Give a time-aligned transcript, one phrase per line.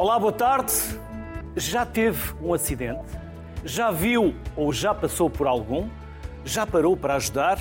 [0.00, 0.72] Olá, boa tarde.
[1.54, 3.04] Já teve um acidente?
[3.62, 5.90] Já viu ou já passou por algum?
[6.42, 7.58] Já parou para ajudar?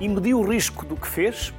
[0.00, 1.54] E mediu o risco do que fez?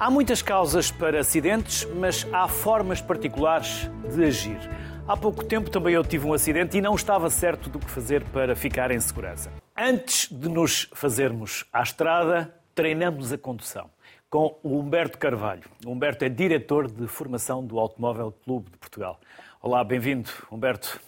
[0.00, 4.58] Há muitas causas para acidentes, mas há formas particulares de agir.
[5.06, 8.24] Há pouco tempo também eu tive um acidente e não estava certo do que fazer
[8.32, 9.48] para ficar em segurança.
[9.78, 13.93] Antes de nos fazermos à estrada, treinamos a condução
[14.34, 15.62] com o Humberto Carvalho.
[15.86, 19.20] O Humberto é diretor de formação do Automóvel Clube de Portugal.
[19.62, 21.00] Olá, bem-vindo, Humberto.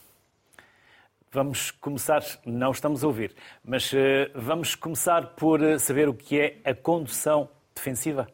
[1.33, 3.35] Vamos começar, não estamos a ouvir,
[3.65, 3.97] mas uh,
[4.33, 8.29] vamos começar por eh, saber o que é a condução defensiva.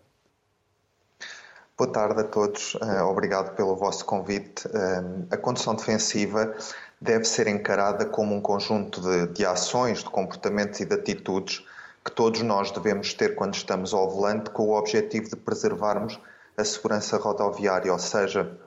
[1.75, 4.69] Boa tarde a todos, uh, obrigado pelo vosso convite.
[4.69, 6.55] Uh, a condução defensiva
[7.01, 11.65] deve ser encarada como um conjunto de, de ações, de comportamentos e de atitudes
[12.05, 16.19] que todos nós devemos ter quando estamos ao volante com o objetivo de preservarmos
[16.57, 18.59] a segurança rodoviária, ou seja,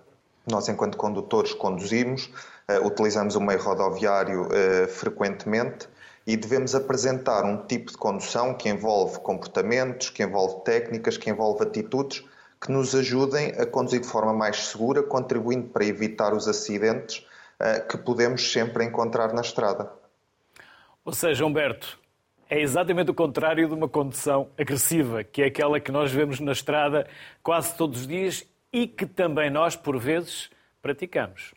[0.47, 2.29] nós enquanto condutores conduzimos,
[2.69, 5.87] uh, utilizamos o meio rodoviário uh, frequentemente
[6.25, 11.63] e devemos apresentar um tipo de condução que envolve comportamentos, que envolve técnicas, que envolve
[11.63, 12.23] atitudes
[12.61, 17.25] que nos ajudem a conduzir de forma mais segura, contribuindo para evitar os acidentes
[17.59, 19.91] uh, que podemos sempre encontrar na estrada.
[21.03, 21.99] Ou seja, Humberto,
[22.55, 26.53] é exatamente o contrário de uma condução agressiva, que é aquela que nós vemos na
[26.53, 27.05] estrada
[27.43, 30.49] quase todos os dias e que também nós, por vezes,
[30.81, 31.53] praticamos.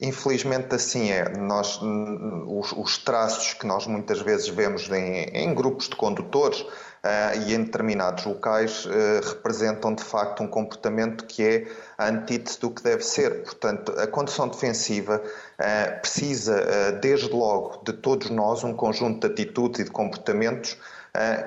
[0.00, 1.28] Infelizmente assim é.
[1.36, 6.64] Nós, os, os, traços que nós muitas vezes vemos em, em grupos de condutores,
[7.04, 11.66] uh, e em determinados locais uh, representam de facto um comportamento que é
[11.98, 13.42] a antítese do que deve ser.
[13.42, 19.80] Portanto, a condução defensiva uh, precisa, desde logo, de todos nós um conjunto de atitudes
[19.80, 20.76] e de comportamentos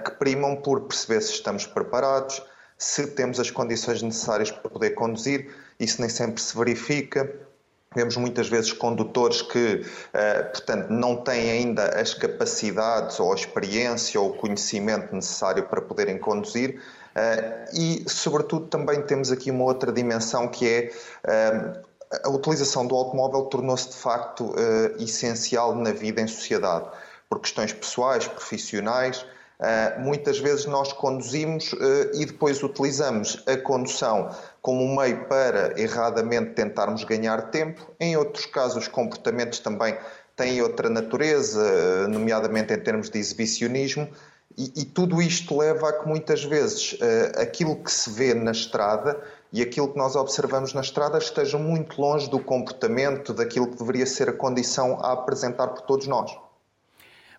[0.06, 2.42] que primam por perceber se estamos preparados,
[2.78, 5.54] se temos as condições necessárias para poder conduzir.
[5.78, 7.30] Isso nem sempre se verifica
[7.98, 14.22] Vemos muitas vezes condutores que, eh, portanto, não têm ainda as capacidades ou a experiência
[14.22, 16.80] ou o conhecimento necessário para poderem conduzir.
[17.16, 20.92] Eh, e, sobretudo, também temos aqui uma outra dimensão que é
[21.24, 21.82] eh,
[22.24, 24.54] a utilização do automóvel tornou-se de facto
[25.00, 26.86] essencial na vida em sociedade,
[27.28, 29.26] por questões pessoais, profissionais.
[30.00, 31.74] Muitas vezes nós conduzimos
[32.14, 34.30] e depois utilizamos a condução
[34.62, 37.92] como um meio para erradamente tentarmos ganhar tempo.
[38.00, 39.98] Em outros casos, os comportamentos também
[40.36, 44.08] têm outra natureza, nomeadamente em termos de exibicionismo,
[44.56, 46.98] e, e tudo isto leva a que muitas vezes
[47.38, 49.20] aquilo que se vê na estrada
[49.52, 54.06] e aquilo que nós observamos na estrada esteja muito longe do comportamento, daquilo que deveria
[54.06, 56.36] ser a condição a apresentar por todos nós.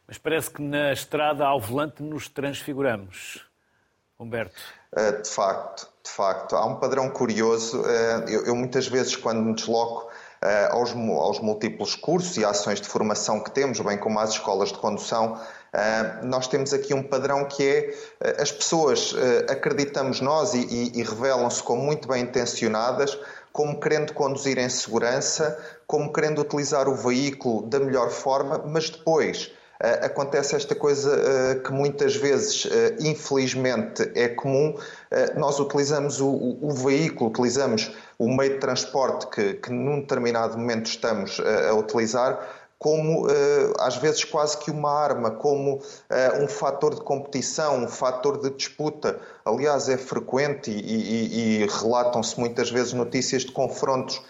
[0.08, 3.46] Mas parece que na estrada ao volante nos transfiguramos.
[4.19, 4.56] Humberto.
[4.92, 6.56] Uh, de facto, de facto.
[6.56, 7.84] Há um padrão curioso.
[7.86, 10.10] Eh, eu, eu muitas vezes, quando me desloco
[10.41, 14.72] eh, aos, aos múltiplos cursos e ações de formação que temos, bem como às escolas
[14.72, 15.38] de condução,
[15.69, 17.94] Uh, nós temos aqui um padrão que é
[18.26, 19.16] uh, as pessoas uh,
[19.50, 23.19] acreditamos nós e, e, e revelam-se como muito bem intencionadas,
[23.52, 29.52] como querendo conduzir em segurança, como querendo utilizar o veículo da melhor forma, mas depois
[29.81, 32.69] acontece esta coisa uh, que muitas vezes, uh,
[32.99, 34.75] infelizmente, é comum.
[35.37, 40.59] nós utilizamos o, o, o, veículo, utilizamos o meio de transporte que, que num determinado
[40.59, 43.27] momento estamos a utilizar como
[43.81, 45.81] às vezes quase que uma arma, como
[46.41, 49.19] um fator de competição, um fator de disputa.
[49.44, 54.22] Aliás, é frequente e, e, e relatam-se muitas vezes notícias de confrontos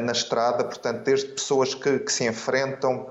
[0.00, 3.10] na estrada, portanto, desde pessoas que, que se enfrentam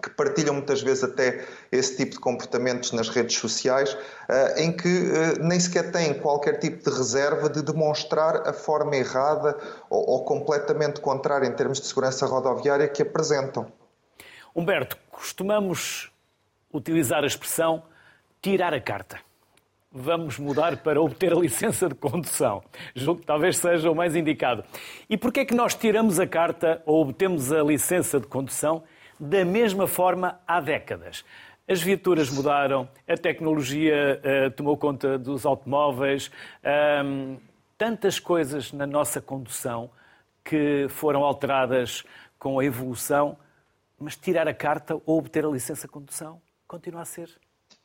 [0.00, 3.96] que partilham muitas vezes até esse tipo de comportamentos nas redes sociais,
[4.28, 8.96] eh, em que eh, nem sequer têm qualquer tipo de reserva de demonstrar a forma
[8.96, 9.56] errada
[9.88, 13.70] ou, completamente contrária em termos de segurança rodoviária que apresentam.
[14.54, 16.10] Humberto, costumamos
[16.72, 17.82] utilizar a expressão
[18.40, 19.18] tirar a carta.
[19.92, 22.62] Vamos mudar para obter a licença de condução.
[22.94, 24.62] Julgo que talvez seja o mais indicado.
[25.08, 28.84] E porquê é que nós tiramos a carta ou obtemos a licença de condução
[29.20, 31.24] da mesma forma há décadas.
[31.68, 36.30] As viaturas mudaram, a tecnologia uh, tomou conta dos automóveis,
[37.04, 37.38] um,
[37.76, 39.90] tantas coisas na nossa condução
[40.42, 42.02] que foram alteradas
[42.38, 43.36] com a evolução,
[43.98, 47.30] mas tirar a carta ou obter a licença de condução continua a ser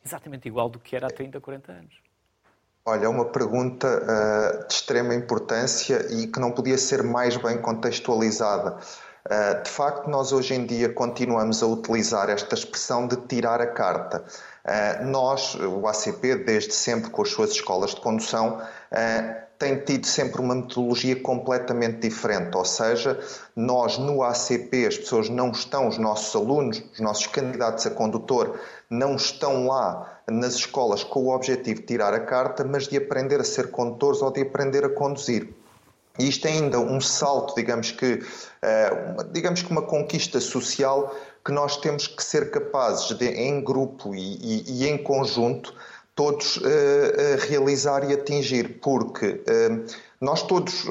[0.03, 2.05] exatamente igual do que era há 30, 40 anos.
[2.87, 7.59] Olha, é uma pergunta uh, de extrema importância e que não podia ser mais bem
[7.59, 8.77] contextualizada.
[9.25, 13.65] Uh, de facto, nós hoje em dia continuamos a utilizar esta expressão de tirar a
[13.65, 14.23] carta.
[14.63, 20.05] Uh, nós, o ACP, desde sempre com as suas escolas de condução, uh, tem tido
[20.05, 23.19] sempre uma metodologia completamente diferente, ou seja,
[23.55, 28.59] nós no ACP, as pessoas não estão, os nossos alunos, os nossos candidatos a condutor,
[28.89, 33.39] não estão lá nas escolas com o objetivo de tirar a carta, mas de aprender
[33.39, 35.53] a ser condutores ou de aprender a conduzir.
[36.17, 41.13] E isto é ainda um salto, digamos que, uh, digamos que uma conquista social
[41.43, 45.73] que nós temos que ser capazes de, em grupo e, e, e em conjunto,
[46.15, 49.41] todos uh, uh, realizar e atingir, porque
[50.21, 50.85] nós todos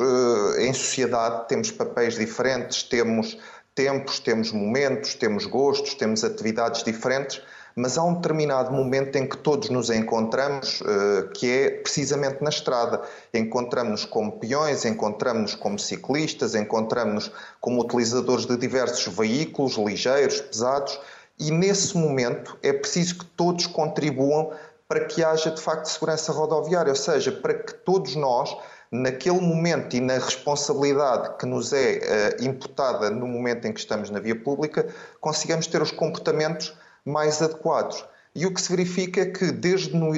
[0.59, 3.39] em sociedade temos papéis diferentes, temos
[3.75, 7.41] tempos, temos momentos, temos gostos, temos atividades diferentes
[7.77, 12.51] mas há um determinado momento em que todos nos encontramos, eh, que é precisamente na
[12.51, 13.03] estrada.
[13.33, 21.01] Encontramos-nos como peões, encontramos-nos como ciclistas, encontramos-nos como utilizadores de diversos veículos, ligeiros, pesados,
[21.39, 24.53] e nesse momento é preciso que todos contribuam
[24.87, 28.57] para que haja de facto segurança rodoviária, ou seja, para que todos nós
[28.91, 34.09] naquele momento e na responsabilidade que nos é uh, imputada no momento em que estamos
[34.11, 34.87] na via pública,
[35.21, 36.73] consigamos ter os comportamentos
[37.05, 38.05] mais adequados.
[38.35, 40.13] E o que se verifica é que, desde no,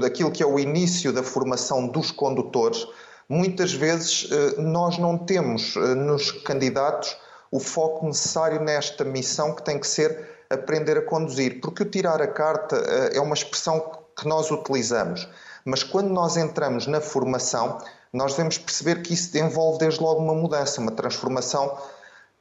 [0.00, 2.86] daquilo que é o início da formação dos condutores,
[3.28, 7.16] muitas vezes eh, nós não temos eh, nos candidatos
[7.50, 11.60] o foco necessário nesta missão que tem que ser aprender a conduzir.
[11.60, 15.28] Porque o tirar a carta eh, é uma expressão que nós utilizamos,
[15.64, 17.78] mas quando nós entramos na formação,
[18.12, 21.76] nós devemos perceber que isso envolve desde logo uma mudança, uma transformação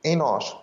[0.04, 0.56] em nós.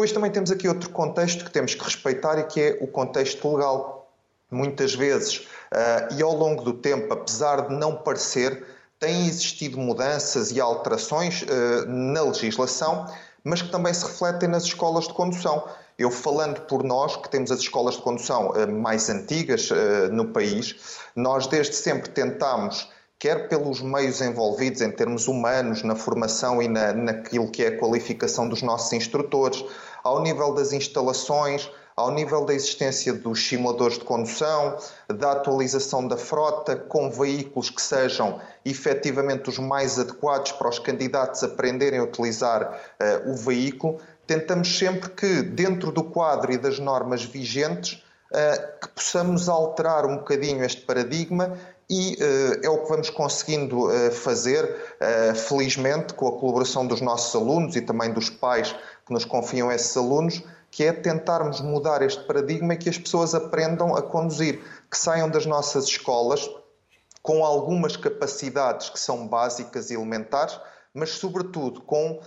[0.00, 3.54] Depois também temos aqui outro contexto que temos que respeitar e que é o contexto
[3.54, 4.10] legal.
[4.50, 8.64] Muitas vezes, uh, e ao longo do tempo, apesar de não parecer,
[8.98, 13.12] têm existido mudanças e alterações uh, na legislação,
[13.44, 15.68] mas que também se refletem nas escolas de condução.
[15.98, 19.68] Eu falando por nós, que temos as escolas de condução uh, mais antigas
[20.10, 20.76] no país,
[21.14, 22.88] nós desde sempre tentámos
[23.20, 27.78] quer pelos meios envolvidos em termos humanos, na formação e na, naquilo que é a
[27.78, 29.62] qualificação dos nossos instrutores,
[30.02, 34.76] ao nível das instalações, ao nível da existência dos simuladores de condução,
[35.08, 41.42] da atualização da frota, com veículos que sejam efetivamente os mais adequados para os candidatos
[41.42, 47.22] aprenderem a utilizar uh, o veículo, tentamos sempre que, dentro do quadro e das normas
[47.22, 48.02] vigentes,
[48.32, 51.58] uh, que possamos alterar um bocadinho este paradigma
[51.90, 57.00] e uh, é o que vamos conseguindo uh, fazer, uh, felizmente, com a colaboração dos
[57.00, 58.74] nossos alunos e também dos pais
[59.10, 60.40] que nos confiam esses alunos,
[60.70, 65.28] que é tentarmos mudar este paradigma e que as pessoas aprendam a conduzir, que saiam
[65.28, 66.48] das nossas escolas
[67.20, 70.58] com algumas capacidades que são básicas e elementares,
[70.94, 72.20] mas sobretudo com uh,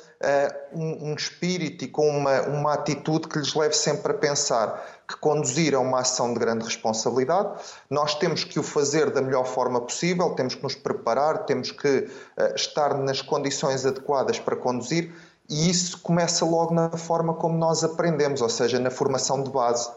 [0.74, 5.16] um, um, espírito e com uma, uma atitude que lhes leve sempre a pensar que
[5.18, 7.60] conduzir é uma ação de grande responsabilidade.
[7.90, 11.88] Nós temos que o fazer da melhor forma possível, temos que nos preparar, temos que
[11.88, 15.14] uh, estar nas condições adequadas para conduzir
[15.50, 19.92] e isso começa logo na forma como nós aprendemos, ou seja, na formação de base.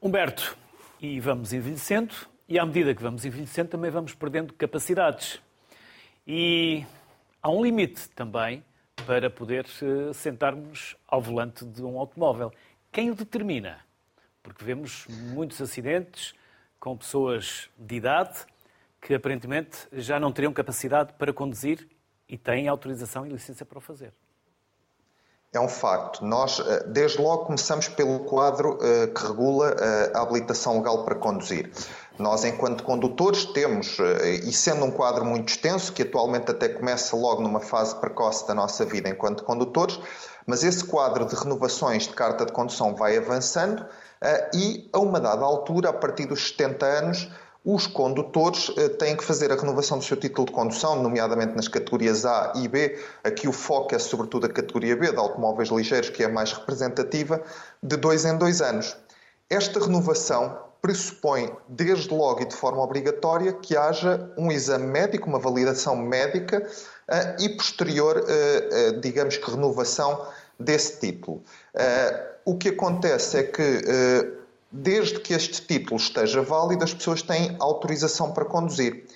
[0.00, 0.56] Humberto,
[1.00, 2.14] e vamos envelhecendo,
[2.48, 5.40] e à medida que vamos envelhecendo também vamos perdendo capacidades.
[6.26, 6.84] E
[7.42, 8.64] há um limite também
[9.06, 12.52] para poder eh, sentarmos ao volante de um automóvel.
[12.92, 13.80] Quem o determina?
[14.42, 16.34] Porque vemos muitos acidentes
[16.78, 18.46] com pessoas de idade
[19.00, 21.86] que aparentemente já não teriam capacidade para conduzir
[22.28, 24.12] e têm autorização e licença para o fazer.
[25.52, 26.24] É um facto.
[26.24, 29.76] Nós, eh, desde logo, começamos pelo quadro eh, que regula
[30.12, 31.70] a habilitação legal para conduzir.
[32.18, 37.16] Nós, enquanto condutores, temos, eh, e sendo um quadro muito extenso, que atualmente até começa
[37.16, 39.98] logo numa fase precoce da nossa vida enquanto condutores,
[40.46, 43.84] mas esse quadro de renovações de carta de condução vai avançando
[44.20, 47.28] eh, e, a uma dada altura, a partir dos 70 anos,
[47.64, 51.66] os condutores eh, têm que fazer a renovação do seu título de condução, nomeadamente nas
[51.66, 52.98] categorias A e B.
[53.24, 56.52] Aqui o foco é sobretudo a categoria B, de automóveis ligeiros, que é a mais
[56.52, 57.40] representativa,
[57.82, 58.94] de dois em dois anos.
[59.48, 65.38] Esta renovação pressupõe, desde logo e de forma obrigatória, que haja um exame médico, uma
[65.38, 70.26] validação médica uh, e posterior, uh, digamos que, renovação
[70.60, 71.42] desse título.
[72.44, 73.82] o que acontece é que,
[74.74, 79.06] desde que este título esteja válido, as pessoas têm autorização para conduzir.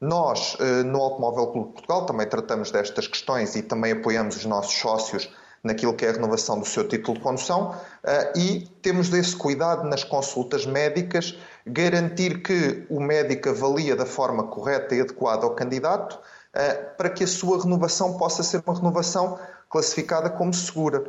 [0.00, 4.74] Nós, no Automóvel Clube de Portugal, também tratamos destas questões e também apoiamos os nossos
[4.74, 5.30] sócios
[5.66, 9.84] naquilo que é a renovação do seu título de condução uh, e temos desse cuidado
[9.84, 11.36] nas consultas médicas,
[11.66, 17.24] garantir que o médico avalia da forma correta e adequada ao candidato uh, para que
[17.24, 21.04] a sua renovação possa ser uma renovação classificada como segura.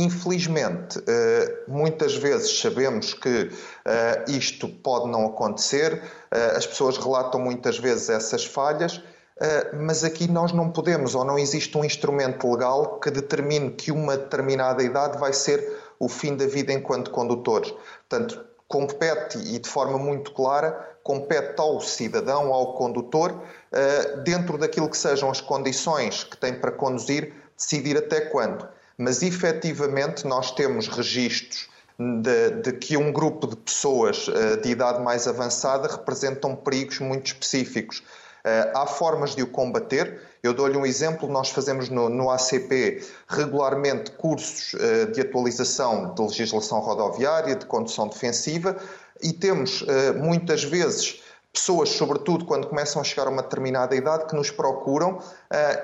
[0.00, 3.50] Infelizmente, eh, muitas vezes sabemos que
[4.28, 6.00] isto pode não acontecer,
[6.30, 9.02] as pessoas relatam muitas vezes essas falhas
[9.72, 14.16] mas aqui nós não podemos, ou não existe um instrumento legal que determine que uma
[14.16, 17.72] determinada idade vai ser o fim da vida enquanto condutores.
[18.08, 23.40] Portanto, compete, e de forma muito clara, compete ao cidadão, ao condutor,
[24.24, 28.68] dentro daquilo que sejam as condições que tem para conduzir, decidir até quando.
[28.98, 35.00] Mas efetivamente nós temos registros de, de, que um grupo de pessoas uh, de idade
[35.00, 37.98] mais avançada representam perigos muito específicos.
[38.44, 40.20] Uh, há formas de o combater.
[40.42, 46.22] Eu dou-lhe um exemplo: nós fazemos no, no ACP regularmente cursos uh, de atualização de
[46.22, 48.76] legislação rodoviária, de condução defensiva,
[49.20, 51.20] e temos muitas vezes
[51.58, 55.22] pessoas, sobretudo quando começam a chegar a uma determinada idade, que nos procuram uh,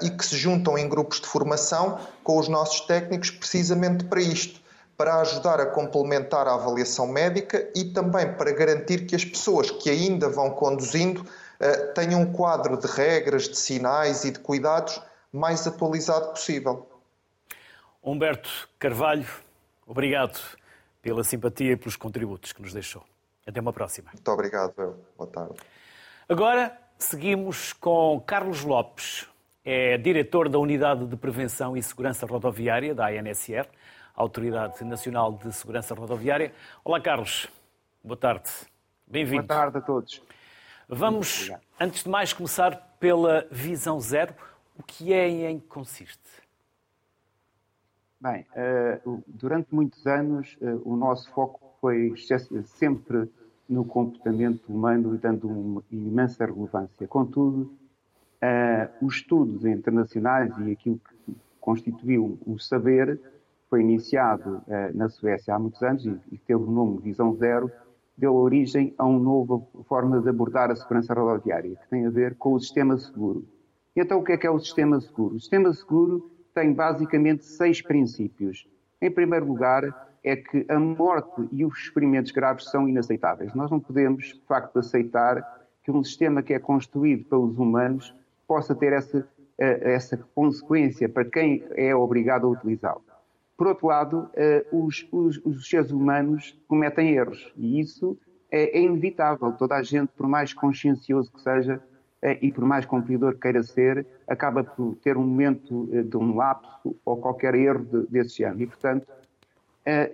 [0.04, 4.64] e que se juntam em grupos de formação com os nossos técnicos precisamente para isto
[4.96, 9.90] para ajudar a complementar a avaliação médica e também para garantir que as pessoas que
[9.90, 11.26] ainda vão conduzindo
[11.58, 15.00] eh, tenham um quadro de regras, de sinais e de cuidados
[15.32, 16.88] mais atualizado possível.
[18.02, 19.26] Humberto Carvalho,
[19.86, 20.38] obrigado
[21.02, 23.04] pela simpatia e pelos contributos que nos deixou.
[23.46, 24.10] Até uma próxima.
[24.12, 25.04] Muito obrigado, eu.
[25.16, 25.54] Boa tarde.
[26.28, 29.28] Agora seguimos com Carlos Lopes,
[29.64, 33.66] é diretor da Unidade de Prevenção e Segurança Rodoviária da ANSR.
[34.14, 36.52] Autoridade Nacional de Segurança Rodoviária.
[36.84, 37.48] Olá, Carlos.
[38.02, 38.48] Boa tarde.
[39.06, 39.42] Bem-vindo.
[39.42, 40.22] Boa tarde a todos.
[40.88, 44.34] Vamos, antes de mais, começar pela visão zero.
[44.78, 46.20] O que é e em que consiste?
[48.20, 52.14] Bem, eh, durante muitos anos eh, o nosso foco foi
[52.64, 53.28] sempre
[53.68, 57.06] no comportamento humano e dando uma imensa relevância.
[57.06, 57.70] Contudo,
[58.40, 63.20] eh, os estudos internacionais e aquilo que constituiu o saber
[63.68, 67.70] foi iniciado eh, na Suécia há muitos anos e, e teve o nome Visão Zero,
[68.16, 72.34] deu origem a uma nova forma de abordar a segurança rodoviária, que tem a ver
[72.36, 73.44] com o sistema seguro.
[73.94, 75.34] Então, o que é que é o sistema seguro?
[75.34, 78.66] O sistema seguro tem basicamente seis princípios.
[79.02, 83.54] Em primeiro lugar, é que a morte e os experimentos graves são inaceitáveis.
[83.54, 88.14] Nós não podemos, de facto, aceitar que um sistema que é construído pelos humanos
[88.48, 89.28] possa ter essa,
[89.58, 93.04] eh, essa consequência para quem é obrigado a utilizá-lo.
[93.54, 98.18] Por outro lado, eh, os, os, os seres humanos cometem erros e isso
[98.50, 99.52] é, é, inevitável.
[99.52, 101.82] Toda a gente, por mais consciencioso que seja
[102.22, 106.34] eh, e por mais cumpridor que queira ser, acaba por ter um momento de um
[106.34, 108.62] lapso ou qualquer erro de, desse género.
[108.62, 109.06] E, portanto,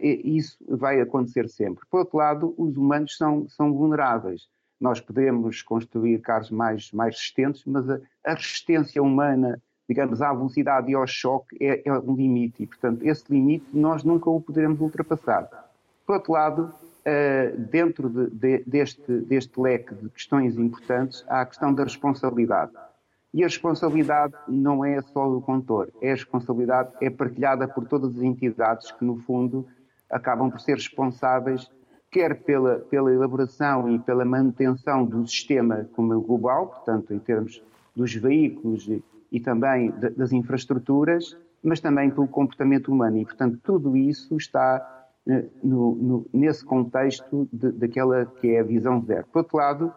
[0.02, 1.84] isso vai acontecer sempre.
[1.90, 4.48] Por outro lado, os humanos são, são vulneráveis.
[4.80, 9.60] Nós podemos construir carros mais, mais resistentes, mas a, a resistência humana
[9.90, 14.04] digamos, à velocidade e ao choque é, é um limite e, portanto, esse limite nós
[14.04, 15.50] nunca o poderemos ultrapassar.
[16.06, 21.46] Por outro lado, uh, dentro de, de, deste, deste leque de questões importantes, há a
[21.46, 22.70] questão da responsabilidade.
[23.32, 28.16] E a responsabilidade não é só do condutor, é a responsabilidade é partilhada por todas
[28.16, 29.66] as entidades que, no fundo,
[30.10, 31.70] acabam por ser responsáveis
[32.10, 37.62] quer pela, pela elaboração e pela manutenção do sistema como global, portanto, em termos
[37.94, 38.88] dos veículos
[39.30, 43.18] e também das infraestruturas, mas também pelo comportamento humano.
[43.18, 48.64] E, portanto, tudo isso está eh, no, no, nesse contexto de, daquela que é a
[48.64, 49.26] visão zero.
[49.32, 49.94] Por outro lado,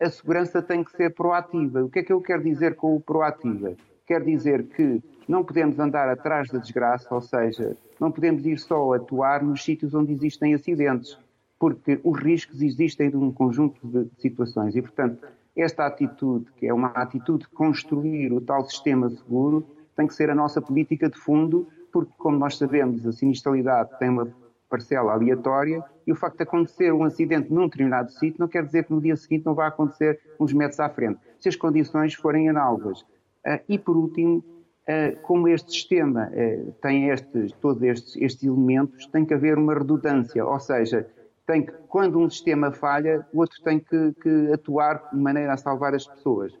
[0.00, 1.82] a segurança tem que ser proativa.
[1.84, 3.74] O que é que eu quero dizer com o proativa?
[4.06, 8.92] Quer dizer que não podemos andar atrás da desgraça, ou seja, não podemos ir só
[8.92, 11.18] atuar nos sítios onde existem acidentes,
[11.58, 14.76] porque os riscos existem de um conjunto de situações.
[14.76, 19.64] E, portanto, esta atitude, que é uma atitude de construir o tal sistema seguro,
[19.96, 24.08] tem que ser a nossa política de fundo, porque, como nós sabemos, a sinistralidade tem
[24.08, 24.28] uma
[24.74, 28.84] parcela aleatória e o facto de acontecer um acidente num determinado sítio não quer dizer
[28.84, 32.48] que no dia seguinte não vá acontecer uns metros à frente, se as condições forem
[32.48, 33.04] análogas.
[33.46, 34.42] Ah, e, por último,
[34.88, 39.74] ah, como este sistema ah, tem estes, todos estes, estes elementos, tem que haver uma
[39.74, 41.06] redundância, ou seja,
[41.46, 45.56] tem que, quando um sistema falha, o outro tem que, que atuar de maneira a
[45.56, 46.52] salvar as pessoas.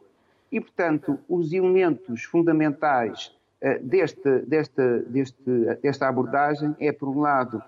[0.52, 3.34] E, portanto, os elementos fundamentais
[3.80, 5.42] deste, desta, deste,
[5.82, 7.62] desta abordagem é, por um lado,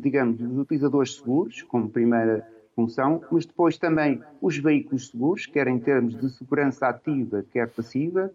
[0.00, 5.78] digamos, os utilizadores seguros, como primeira função, mas depois também os veículos seguros, quer em
[5.78, 8.32] termos de segurança ativa, quer passiva,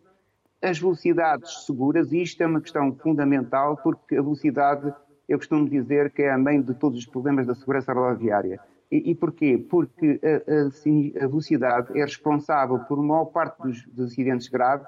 [0.62, 4.94] as velocidades seguras, e isto é uma questão fundamental, porque a velocidade
[5.30, 8.60] eu costumo dizer que é a mãe de todos os problemas da segurança rodoviária.
[8.92, 9.64] E, e porquê?
[9.70, 14.88] Porque a, a, a, velocidade é responsável por maior parte dos, dos acidentes graves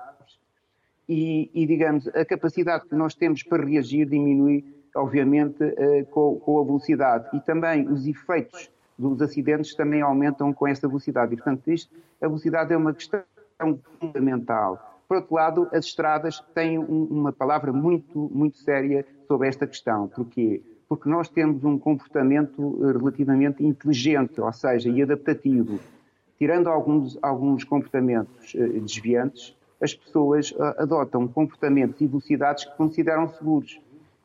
[1.08, 6.64] e, e, digamos, a capacidade que nós temos para reagir diminui, obviamente, uh, com, a
[6.64, 7.30] velocidade.
[7.34, 11.34] E também os efeitos dos acidentes também aumentam com essa velocidade.
[11.34, 13.24] E, portanto, isto, a velocidade é uma questão
[14.00, 15.02] fundamental.
[15.08, 20.08] Por outro lado, as estradas têm um, uma palavra muito, muito séria sobre esta questão.
[20.08, 20.62] Porquê?
[20.88, 25.80] Porque nós temos um comportamento eh, relativamente inteligente, ou seja, e adaptativo.
[26.38, 33.82] Tirando alguns, alguns comportamentos uh, desviantes, as pessoas adotam comportamentos e velocidades que consideram seguros.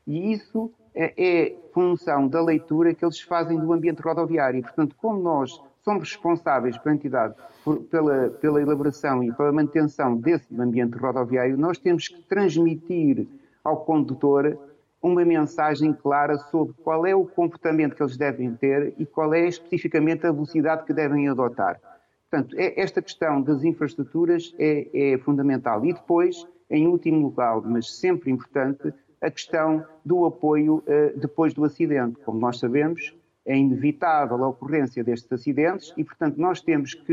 [0.07, 4.63] E isso é, é função da leitura que eles fazem do ambiente rodoviário.
[4.63, 7.35] Portanto, como nós somos responsáveis pela entidade
[7.65, 13.27] por, pela, pela elaboração e pela manutenção desse ambiente rodoviário, nós temos que transmitir
[13.63, 14.59] ao condutor
[15.03, 19.47] uma mensagem clara sobre qual é o comportamento que eles devem ter e qual é
[19.47, 21.81] especificamente a velocidade que devem adotar.
[22.29, 25.85] Portanto, é, esta questão das infraestruturas é, é fundamental.
[25.85, 31.65] E depois, em último lugar, mas sempre importante, a questão do apoio uh, depois do
[31.65, 32.19] acidente.
[32.25, 37.13] Como nós sabemos, é inevitável a ocorrência destes acidentes e, portanto, nós temos que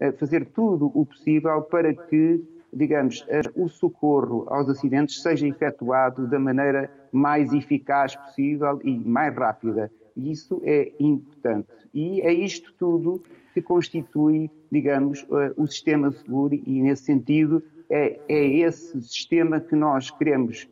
[0.00, 2.42] uh, fazer tudo o possível para que,
[2.72, 9.34] digamos, uh, o socorro aos acidentes seja efetuado da maneira mais eficaz possível e mais
[9.34, 9.90] rápida.
[10.16, 11.68] E isso é importante.
[11.94, 13.22] E é isto tudo
[13.54, 15.26] que constitui, digamos,
[15.56, 20.68] o sistema seguro e, nesse sentido, é, é esse sistema que nós queremos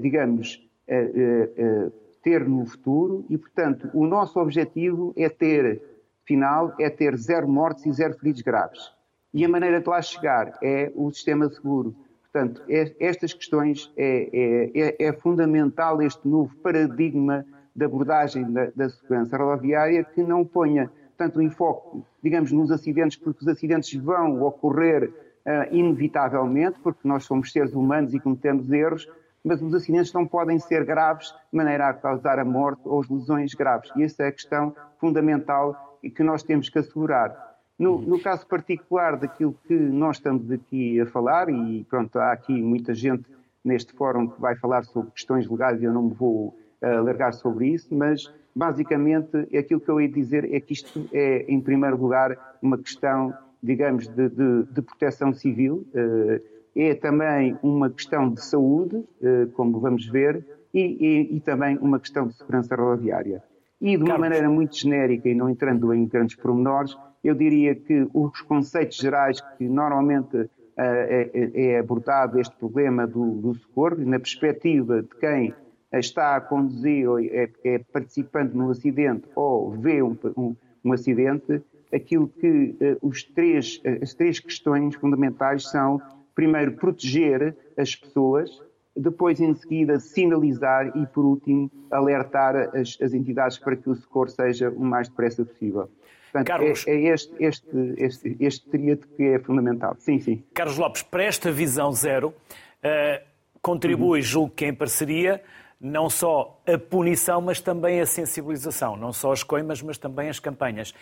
[0.00, 1.90] digamos, eh, eh,
[2.22, 5.82] ter no futuro e, portanto, o nosso objetivo é ter,
[6.24, 8.92] final, é ter zero mortes e zero feridos graves.
[9.32, 11.94] E a maneira de lá chegar é o sistema seguro.
[12.22, 17.44] Portanto, é, estas questões é, é, é, é, fundamental este novo paradigma
[17.74, 23.16] de abordagem da, da, segurança rodoviária que não ponha tanto o enfoque, digamos, nos acidentes,
[23.16, 29.08] porque os acidentes vão ocorrer uh, inevitavelmente, porque nós somos seres humanos e cometemos erros,
[29.44, 33.08] mas os acidentes não podem ser graves de maneira a causar a morte ou as
[33.08, 33.90] lesões graves.
[33.96, 37.48] E essa é a questão fundamental e que nós temos que assegurar.
[37.78, 42.60] No, no, caso particular daquilo que nós estamos aqui a falar, e pronto, há aqui
[42.60, 43.24] muita gente
[43.64, 46.48] neste fórum que vai falar sobre questões legais e eu não me vou
[46.82, 51.44] uh, alargar sobre isso, mas basicamente aquilo que eu ia dizer é que isto é,
[51.48, 53.32] em primeiro lugar, uma questão,
[53.62, 55.86] digamos, de, de, de proteção civil.
[55.94, 61.78] Uh, é também uma questão de saúde, eh, como vamos ver, e, e, e também
[61.78, 63.42] uma questão de segurança rodoviária.
[63.80, 64.20] E de uma Carlos.
[64.20, 69.40] maneira muito genérica, e não entrando em grandes pormenores, eu diria que os conceitos gerais
[69.56, 75.54] que normalmente uh, é, é, abordado este problema do, do, socorro, na perspectiva de quem
[75.92, 81.62] está a conduzir ou é, é participante no acidente ou vê um, um, um acidente,
[81.92, 86.00] aquilo que uh, os três, as três questões fundamentais são
[86.38, 88.62] primeiro proteger as pessoas,
[88.96, 94.28] depois em seguida sinalizar e por último alertar as, as entidades para que o socorro
[94.28, 95.90] seja o mais depressa possível.
[96.30, 99.96] Portanto, Carlos, é, é este, este, este, este tríade que é fundamental.
[99.98, 100.44] Sim, sim.
[100.54, 103.24] Carlos Lopes, para esta visão zero, uh,
[103.60, 104.24] contribui, uhum.
[104.24, 105.42] julgo que em parceria,
[105.80, 108.96] não só a punição, mas também a sensibilização.
[108.96, 110.94] Não só as coimas, mas também as campanhas.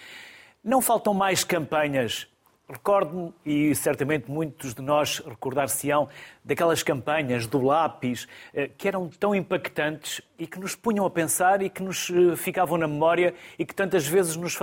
[0.64, 2.26] Não faltam mais campanhas
[2.68, 6.08] Recordo-me, e certamente muitos de nós recordar-se-ão,
[6.44, 11.62] daquelas campanhas do lápis eh, que eram tão impactantes e que nos punham a pensar
[11.62, 14.58] e que nos eh, ficavam na memória e que tantas vezes nos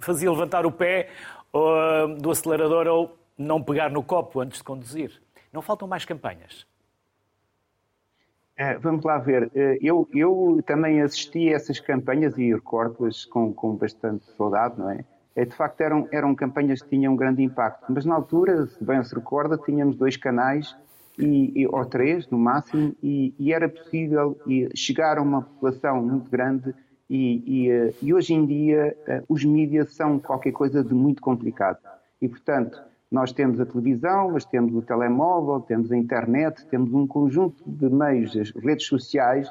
[0.00, 1.08] fazia levantar o pé
[1.54, 5.22] eh, do acelerador ou não pegar no copo antes de conduzir.
[5.52, 6.66] Não faltam mais campanhas?
[8.80, 9.50] vamos lá ver.
[9.82, 15.04] Eu, eu também assisti a essas campanhas e recordo-as com, com bastante saudade, não é?
[15.36, 17.84] É, de facto eram, eram campanhas que tinham um grande impacto.
[17.92, 20.74] Mas na altura, se bem se recorda, tínhamos dois canais,
[21.18, 24.38] e, e, ou três no máximo, e, e era possível
[24.74, 26.74] chegar a uma população muito grande.
[27.08, 31.78] E, e hoje em dia eh, os mídias são qualquer coisa de muito complicado.
[32.20, 37.06] E portanto, nós temos a televisão, mas temos o telemóvel, temos a internet, temos um
[37.06, 39.48] conjunto de meios, as redes sociais,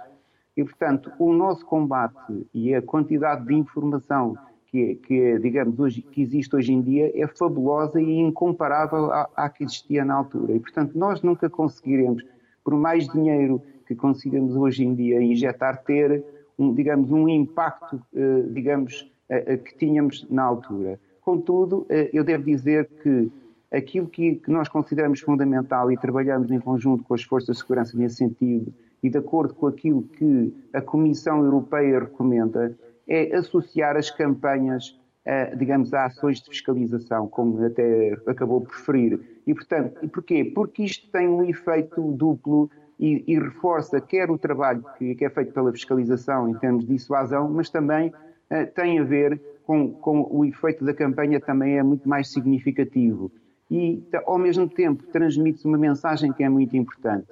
[0.57, 4.37] e portanto o nosso combate e a quantidade de informação
[4.75, 9.49] que, que, digamos, hoje, que existe hoje em dia é fabulosa e incomparável à, à,
[9.49, 10.51] que existia na altura.
[10.51, 12.25] E, portanto, nós nunca conseguiremos,
[12.61, 16.25] por mais dinheiro que consigamos hoje em dia injetar, ter,
[16.59, 20.99] um, digamos, um impacto, eh, digamos, eh, eh, que tínhamos na altura.
[21.21, 23.31] Contudo, eu devo dizer que
[23.71, 28.17] aquilo que, nós consideramos fundamental e trabalhamos em conjunto com as forças de segurança nesse
[28.17, 34.99] sentido e de acordo com aquilo que a Comissão Europeia recomenda, é associar as campanhas,
[35.25, 39.19] a, digamos, a ações de fiscalização, como até acabou por referir.
[39.45, 40.43] E, portanto, e porquê?
[40.43, 45.29] Porque isto tem um efeito duplo e, e reforça quer o trabalho que, que, é
[45.29, 50.27] feito pela fiscalização em termos de dissuasão, mas também uh, tem a ver com, com,
[50.31, 53.31] o efeito da campanha também é muito mais significativo.
[53.69, 57.27] e, ao mesmo tempo, transmite-se uma mensagem que é muito importante,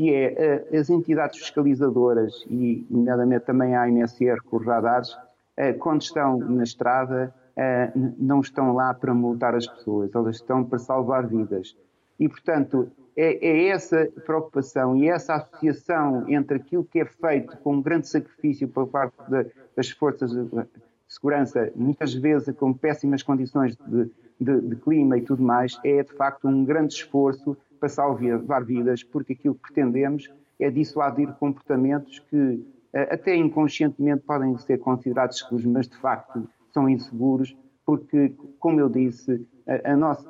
[0.00, 5.78] que é uh, as entidades fiscalizadoras, e nomeadamente também a ANSR com os radares, uh,
[5.78, 10.78] quando estão na estrada, uh, não estão lá para multar as pessoas, elas estão para
[10.78, 11.76] salvar vidas.
[12.18, 17.74] E, portanto, é, é, essa preocupação e essa associação entre aquilo que é feito com
[17.74, 20.66] um grande sacrifício por parte de, das forças de
[21.06, 24.10] segurança, muitas vezes com péssimas condições de,
[24.40, 29.02] de, de, clima e tudo mais, é de facto um grande esforço para salvar vidas,
[29.02, 35.64] porque aquilo que pretendemos é dissuadir comportamentos que eh, até inconscientemente podem ser considerados seguros,
[35.64, 39.44] mas de facto são inseguros, porque, como eu disse,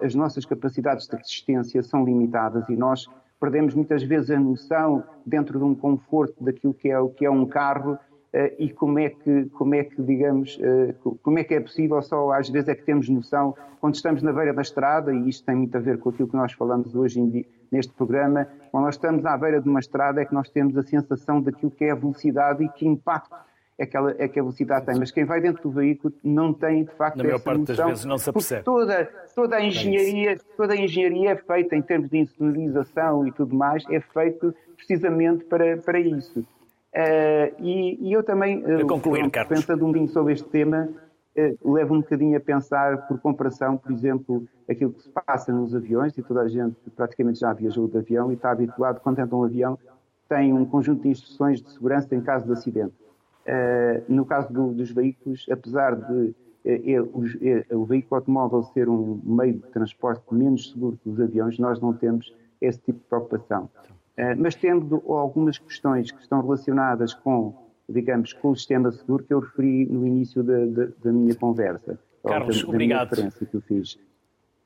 [0.01, 3.07] as nossas capacidades de resistência são limitadas e nós
[3.39, 7.47] perdemos muitas vezes a noção dentro de um conforto daquilo que é que é um
[7.47, 7.99] carro
[8.59, 12.31] e como é que, como é que digamos, uh, como é que é possível, só
[12.33, 15.57] às vezes é que temos noção, quando estamos na beira da estrada, e isto tem
[15.57, 19.25] muito a ver com aquilo que nós falamos hoje dia, neste programa, quando nós estamos
[19.25, 21.95] à beira de uma estrada é que nós temos a sensação daquilo que é a
[21.95, 23.35] velocidade e que impacto
[23.79, 24.99] é que, ela, é que a velocidade tem.
[24.99, 27.87] Mas quem vai dentro do veículo não tem, de facto, Na maior parte noção, das
[27.87, 28.63] vezes não se apercebe.
[28.63, 33.55] Toda, toda, a engenharia, toda a engenharia é feita em termos de insonorização e tudo
[33.57, 36.45] mais, é feito precisamente para, para isso.
[36.93, 40.89] Uh, e, e, eu também, uh, concluir, pronto, pensando um bocadinho sobre este tema,
[41.37, 45.75] uh, levo um bocadinho a pensar, por comparação, por exemplo, aquilo que se passa nos
[45.75, 49.37] aviões, e toda a gente praticamente já viajou de avião e está habituado, quando entra
[49.37, 49.79] um avião,
[50.29, 52.95] tem um conjunto de instruções de segurança em caso de acidente.
[53.47, 56.35] Uh, no caso do, dos veículos, apesar de
[57.71, 61.95] o veículo automóvel ser um meio de transporte menos seguro que os aviões, nós não
[61.95, 63.71] temos esse tipo de preocupação.
[64.39, 67.55] Mas tendo algumas questões que estão relacionadas com,
[67.89, 71.99] digamos, com o sistema seguro que eu referi no início da, da, da minha conversa.
[72.27, 73.17] Carlos, da, da obrigado.
[73.17, 73.99] Minha que eu fiz.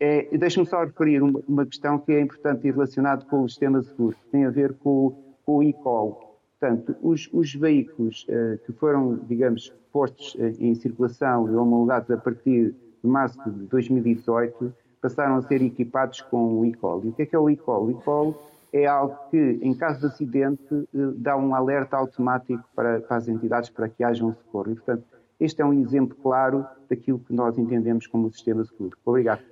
[0.00, 3.82] É, Deixe-me só referir uma, uma, questão que é importante e relacionada com o sistema
[3.82, 6.40] seguro, que tem a ver com, com o e-call.
[6.58, 12.16] Portanto, os, os veículos uh, que foram, digamos, postos uh, em circulação e homologados a
[12.16, 17.02] partir de março de 2018 passaram a ser equipados com o e-call.
[17.04, 17.86] E o que é que é o e-call?
[17.86, 23.00] O e-call é algo que, em caso de acidente, uh, dá um alerta automático para,
[23.02, 24.72] para, as entidades para que haja um socorro.
[24.72, 25.04] E, portanto,
[25.38, 28.98] este é um exemplo claro daquilo que nós entendemos como o sistema seguro.
[29.04, 29.42] Obrigado.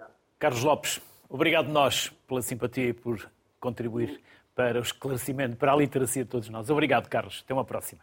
[0.40, 3.24] Carlos Lopes, obrigado nós pela simpatia e por
[3.60, 4.20] contribuir
[4.56, 6.68] para o esclarecimento, para a literacia de todos nós.
[6.68, 7.42] Obrigado, Carlos.
[7.44, 8.00] Até uma próxima.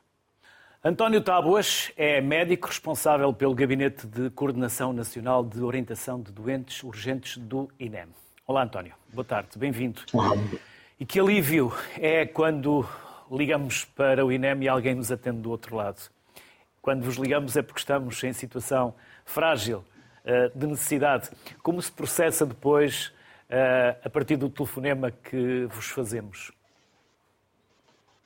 [0.81, 7.35] António Tábuas é médico responsável pelo Gabinete de Coordenação Nacional de Orientação de Doentes Urgentes
[7.37, 8.07] do INEM.
[8.47, 8.93] Olá, António.
[9.13, 9.59] Boa tarde.
[9.59, 10.01] Bem-vindo.
[10.99, 12.85] E que alívio é quando
[13.31, 16.01] ligamos para o INEM e alguém nos atende do outro lado.
[16.81, 19.83] Quando vos ligamos é porque estamos em situação frágil,
[20.25, 21.29] eh, de necessidade.
[21.63, 23.07] Como se processa depois
[23.49, 26.51] uh, a partir do telefonema que vos fazemos.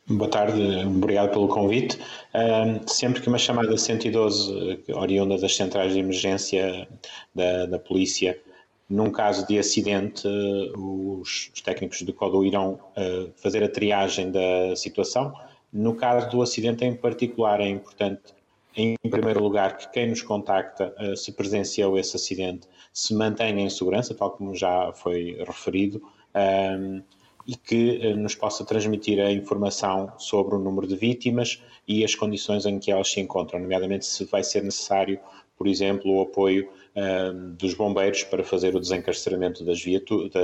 [0.07, 1.97] Boa tarde, obrigado pelo convite.
[2.33, 6.87] Uh, sempre que uma chamada 112 oriunda das centrais de emergência
[7.33, 8.37] da, da polícia,
[8.93, 10.27] num caso de acidente,
[10.77, 15.33] os, os técnicos do CODO irão uh, fazer a triagem da situação.
[15.71, 18.21] No caso do acidente em particular, é importante,
[18.75, 23.69] em primeiro lugar, que quem nos contacta, uh, se presenciou esse acidente, se mantenha em
[23.69, 25.99] segurança, tal como já foi referido,
[26.35, 27.01] um,
[27.45, 32.15] e que eh, nos possa transmitir a informação sobre o número de vítimas e as
[32.15, 35.19] condições em que elas se encontram, nomeadamente se vai ser necessário,
[35.57, 36.69] por exemplo, o apoio
[37.57, 39.81] dos bombeiros para fazer o desencarceramento das,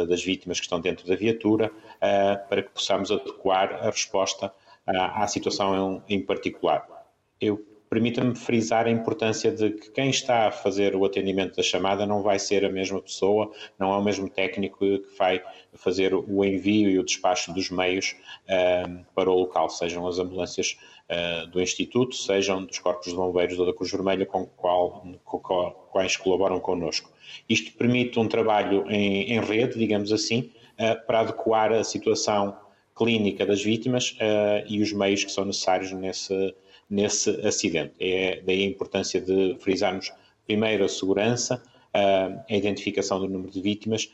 [0.07, 4.91] das, vítimas que estão dentro da viatura, uh, para que possamos adequar a resposta uh,
[5.13, 6.87] à situação em, em particular.
[7.39, 12.05] Eu permita-me frisar a importância de que quem está a fazer o atendimento da chamada
[12.05, 15.41] não vai ser a mesma pessoa, não é o mesmo técnico que vai
[15.73, 20.77] fazer o envio e o despacho dos meios uh, para o local, sejam as ambulâncias
[21.09, 25.39] uh, do Instituto, sejam dos Corpos de Bombeiros ou da Cruz Vermelha com, qual, com
[25.91, 27.11] quais colaboram connosco.
[27.47, 32.55] Isto permite um trabalho em, em rede, digamos assim, uh, para adequar a situação
[32.95, 34.17] clínica das vítimas
[34.67, 36.53] e os meios que são necessários nesse
[36.89, 37.93] nesse acidente.
[37.99, 40.11] É daí a importância de frisarmos
[40.45, 44.11] primeiro a segurança, a identificação do número de vítimas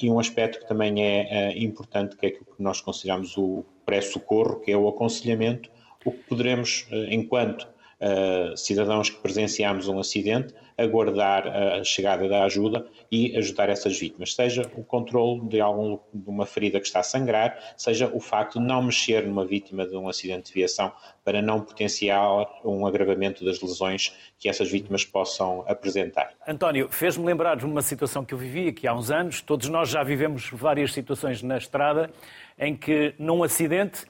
[0.00, 4.60] e um aspecto que também é importante, que é aquilo que nós consideramos o pré-socorro,
[4.60, 5.70] que é o aconselhamento,
[6.06, 7.62] o que poderemos, enquanto
[8.00, 14.34] uh, cidadãos que presenciamos um acidente aguardar a chegada da ajuda e ajudar essas vítimas,
[14.34, 18.60] seja o controle de, algum, de uma ferida que está a sangrar, seja o facto
[18.60, 20.92] de não mexer numa vítima de um acidente de viação
[21.24, 22.20] para não potenciar
[22.62, 26.34] um agravamento das lesões que essas vítimas possam apresentar.
[26.46, 29.88] António, fez-me lembrar de uma situação que eu vivi aqui há uns anos, todos nós
[29.88, 32.10] já vivemos várias situações na estrada,
[32.58, 34.04] em que num acidente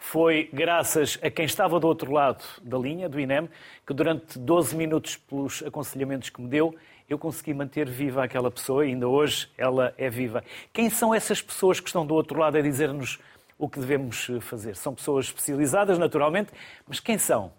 [0.00, 3.48] foi graças a quem estava do outro lado da linha, do INEM,
[3.86, 6.74] que durante 12 minutos, pelos aconselhamentos que me deu,
[7.08, 10.42] eu consegui manter viva aquela pessoa e ainda hoje ela é viva.
[10.72, 13.18] Quem são essas pessoas que estão do outro lado a dizer-nos
[13.58, 14.74] o que devemos fazer?
[14.74, 16.50] São pessoas especializadas, naturalmente,
[16.88, 17.52] mas quem são?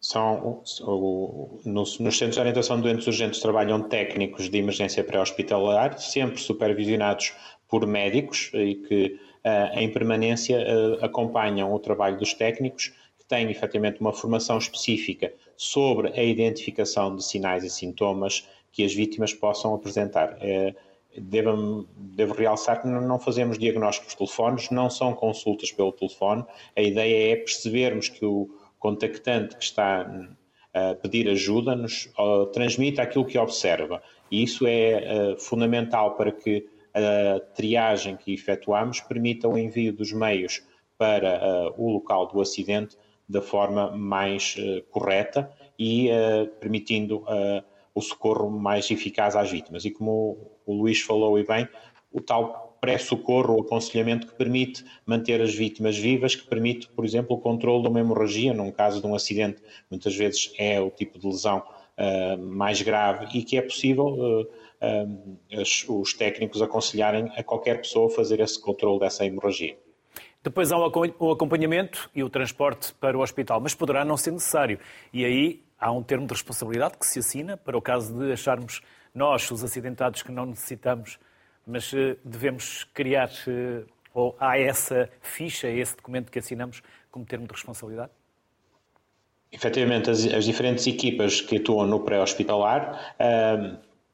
[0.00, 0.62] São,
[1.64, 7.32] nos, nos centros de orientação de doentes urgentes trabalham técnicos de emergência pré-hospitalar, sempre supervisionados
[7.68, 9.27] por médicos e que eh,
[9.74, 16.08] em permanência eh, acompanham o trabalho dos técnicos que têm efetivamente uma formação específica sobre
[16.18, 20.36] a identificação de sinais e sintomas que as vítimas possam apresentar.
[20.40, 20.74] Eh,
[21.16, 26.44] devo, devo realçar que não fazemos diagnósticos telefones, não são consultas pelo telefone.
[26.76, 28.48] A ideia é percebermos que o
[28.78, 30.08] contactante que está
[30.74, 32.08] a pedir ajuda nos
[32.52, 34.00] transmite aquilo que observa.
[34.30, 40.62] E isso é fundamental para que a triagem que efetuamos permita o envio dos meios
[40.98, 42.96] para uh, o local do acidente
[43.28, 47.24] da forma mais uh, correta e uh, permitindo
[47.94, 49.84] o socorro mais eficaz às vítimas.
[49.84, 50.10] E como
[50.66, 51.68] o, o Luís falou e bem,
[52.12, 57.36] o tal pré-socorro, o aconselhamento que permite manter as vítimas vivas, que permite, por exemplo,
[57.36, 61.18] o controle de uma hemorragia, num caso de um acidente, muitas vezes é o tipo
[61.18, 61.62] de lesão
[62.38, 64.46] mais grave e que é possível
[65.88, 69.76] os técnicos aconselharem a qualquer pessoa fazer esse controle dessa hemorragia.
[70.42, 74.78] Depois há o acompanhamento e o transporte para o hospital, mas poderá não ser necessário.
[75.12, 78.80] E aí há um termo de responsabilidade que se assina para o caso de acharmos
[79.14, 81.18] nós, os acidentados, que não necessitamos,
[81.66, 83.82] mas eh, devemos criar, eh,
[84.14, 88.10] ou há essa ficha, esse documento que assinamos como termo de responsabilidade?
[89.50, 93.16] Efetivamente, as, as diferentes equipas que atuam no pré-hospitalar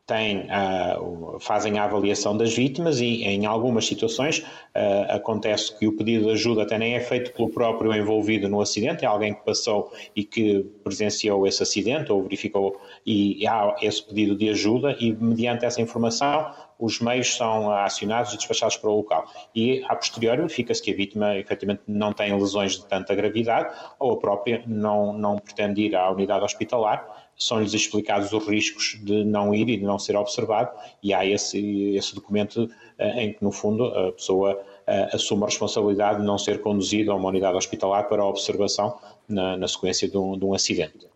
[0.07, 5.97] têm, uh, fazem a avaliação das vítimas e, em algumas situações, uh, acontece que o
[5.97, 9.43] pedido de ajuda até nem é feito pelo próprio envolvido no acidente, é alguém que
[9.45, 15.13] passou e que presenciou esse acidente ou verificou e há esse pedido de ajuda e,
[15.13, 19.25] mediante essa informação, os meios são acionados e despachados para o local.
[19.55, 24.13] E, a posteriori, verifica-se que a vítima, efetivamente, não tem lesões de tanta gravidade ou
[24.13, 29.55] a própria não, não pretende ir à unidade hospitalar são-lhes explicados os riscos de não
[29.55, 30.71] ir e de não ser observado,
[31.03, 32.65] e há esse, esse documento
[32.99, 37.13] uh, em que, no fundo, a pessoa uh, assume a responsabilidade de não ser conduzida
[37.13, 41.07] a uma unidade hospitalar para a observação na, na sequência de um, de um acidente.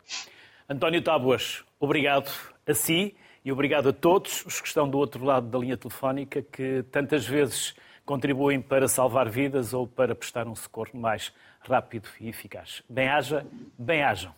[0.69, 2.31] António Tábuas, obrigado
[2.67, 6.43] a si e obrigado a todos os que estão do outro lado da linha telefónica
[6.43, 12.29] que tantas vezes contribuem para salvar vidas ou para prestar um socorro mais rápido e
[12.29, 12.83] eficaz.
[12.89, 13.47] Bem-haja,
[13.79, 14.35] bem-hajam.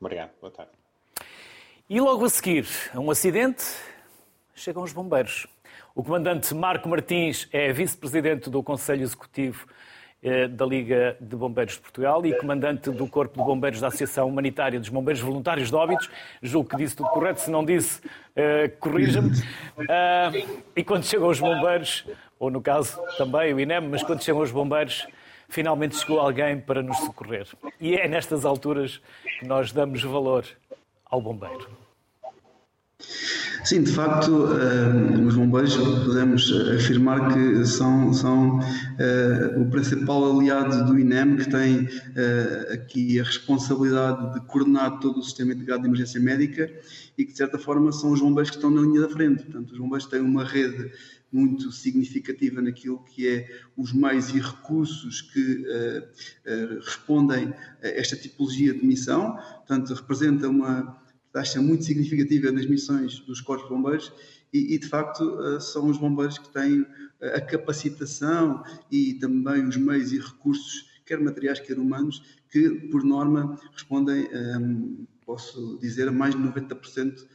[0.00, 0.72] Obrigado, boa tarde.
[1.88, 3.62] E logo a seguir, a um acidente,
[4.54, 5.46] chegam os bombeiros.
[5.94, 9.66] O comandante Marco Martins é vice-presidente do Conselho Executivo
[10.22, 14.26] eh, da Liga de Bombeiros de Portugal e comandante do Corpo de Bombeiros da Associação
[14.26, 16.08] Humanitária dos Bombeiros Voluntários de Óbidos.
[16.40, 19.30] Julgo que disse tudo correto, se não disse, uh, corrija-me.
[19.30, 22.06] Uh, e quando chegam os bombeiros,
[22.38, 25.06] ou no caso também o INEM, mas quando chegam os bombeiros,
[25.50, 27.46] finalmente chegou alguém para nos socorrer.
[27.80, 29.00] E é nestas alturas
[29.38, 30.46] que nós damos valor
[31.04, 31.79] ao bombeiro.
[33.64, 40.86] Sim, de facto, uh, os bombeiros podemos afirmar que são, são uh, o principal aliado
[40.86, 45.88] do INEM, que tem uh, aqui a responsabilidade de coordenar todo o sistema integrado de
[45.88, 46.72] emergência médica
[47.18, 49.42] e que, de certa forma, são os bombeiros que estão na linha da frente.
[49.42, 50.90] Portanto, os bombeiros têm uma rede
[51.30, 55.64] muito significativa naquilo que é os meios e recursos que
[56.84, 59.36] respondem a esta tipologia de missão.
[59.58, 61.00] Portanto, representa uma
[61.32, 64.12] taxa muito significativa nas missões dos corpos de bombeiros
[64.52, 66.84] e, e de facto, uh, são os bombeiros que têm
[67.20, 73.58] a capacitação e também os meios e recursos, quer materiais, quer humanos, que, por norma,
[73.72, 77.26] respondem, um, posso dizer, a mais de 90%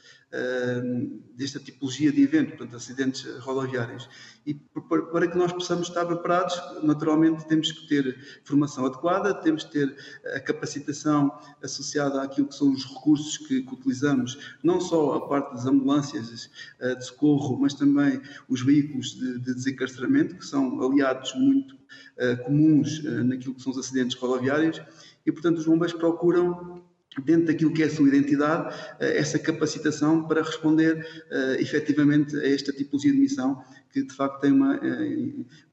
[1.36, 4.10] desta tipologia de evento, portanto, acidentes rodoviários.
[4.46, 9.72] E para que nós possamos estar preparados, naturalmente temos que ter formação adequada, temos que
[9.72, 9.96] ter
[10.36, 11.32] a capacitação
[11.64, 16.50] associada àquilo que são os recursos que, que utilizamos, não só a parte das ambulâncias
[16.80, 22.44] uh, de socorro, mas também os veículos de, de desencarceramento, que são aliados muito uh,
[22.46, 24.82] comuns uh, naquilo que são os acidentes rodoviários,
[25.26, 26.85] e portanto os bombeiros procuram
[27.24, 31.00] dentro daquilo que é a sua identidade, essa capacitação para responder
[31.32, 34.78] uh, efetivamente a esta tipologia de missão que de facto tem uma,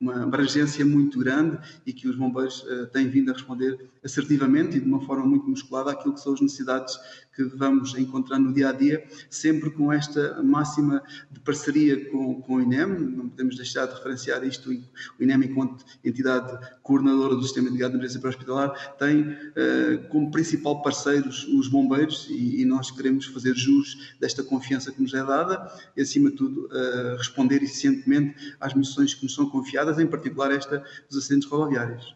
[0.01, 4.87] uma abrangência muito grande e que os bombeiros têm vindo a responder assertivamente e de
[4.87, 6.97] uma forma muito musculada àquilo que são as necessidades
[7.35, 12.55] que vamos encontrando no dia a dia, sempre com esta máxima de parceria com, com
[12.57, 12.89] o INEM.
[12.89, 14.71] Não podemos deixar de referenciar isto.
[14.71, 20.31] O INEM, enquanto entidade coordenadora do Sistema de Gado de Emergência Pré-Hospitalar, tem uh, como
[20.31, 25.25] principal parceiros os bombeiros e, e, nós queremos fazer jus desta confiança que nos é
[25.25, 30.07] dada e, acima de tudo, uh, responder eficientemente às missões que nos são confiadas, em
[30.07, 32.15] particular esta dos acidentes rodoviários.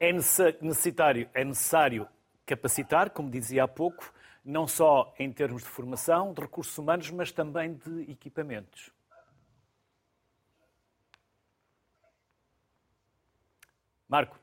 [0.00, 2.06] É necessário, é necessário
[2.46, 4.12] capacitar, como dizia há pouco,
[4.48, 8.90] não só em termos de formação, de recursos humanos, mas também de equipamentos.
[14.08, 14.40] Marco.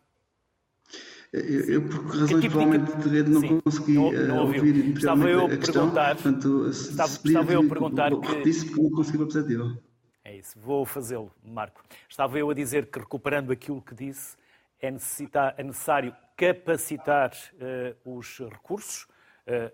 [1.33, 5.27] Eu, por razões tipo provavelmente de rede, não Sim, consegui não, não uh, ouvir estava
[5.27, 8.43] eu a perguntar, portanto, estava, estava eu a perguntar que...
[8.43, 9.77] Disse porque não consegui a perspectiva.
[10.23, 11.83] É isso, vou fazê-lo, Marco.
[12.07, 14.37] Estava eu a dizer que, recuperando aquilo que disse,
[14.79, 19.07] é, é necessário capacitar uh, os recursos,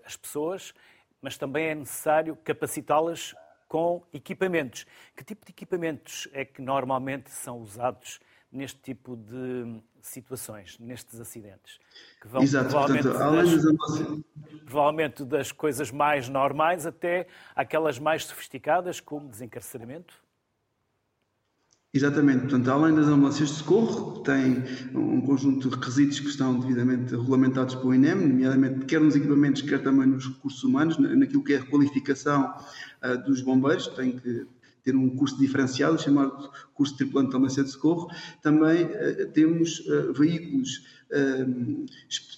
[0.04, 0.74] as pessoas,
[1.20, 3.34] mas também é necessário capacitá-las
[3.68, 4.86] com equipamentos.
[5.16, 8.20] Que tipo de equipamentos é que normalmente são usados
[8.52, 11.80] neste tipo de situações, nestes acidentes?
[12.20, 19.00] Que vão Exato, provavelmente, portanto, das, provavelmente das coisas mais normais até aquelas mais sofisticadas,
[19.00, 20.21] como desencarceramento?
[21.94, 27.14] Exatamente, portanto, além das ambulâncias de socorro, tem um conjunto de requisitos que estão devidamente
[27.14, 31.58] regulamentados pelo INEM, nomeadamente quer nos equipamentos, quer também nos recursos humanos, naquilo que é
[31.58, 32.50] a qualificação
[33.04, 34.46] uh, dos bombeiros, tem que
[34.82, 38.08] ter um curso diferenciado, chamado curso de tripulante de ambulância de socorro.
[38.40, 41.86] Também uh, temos uh, veículos uh,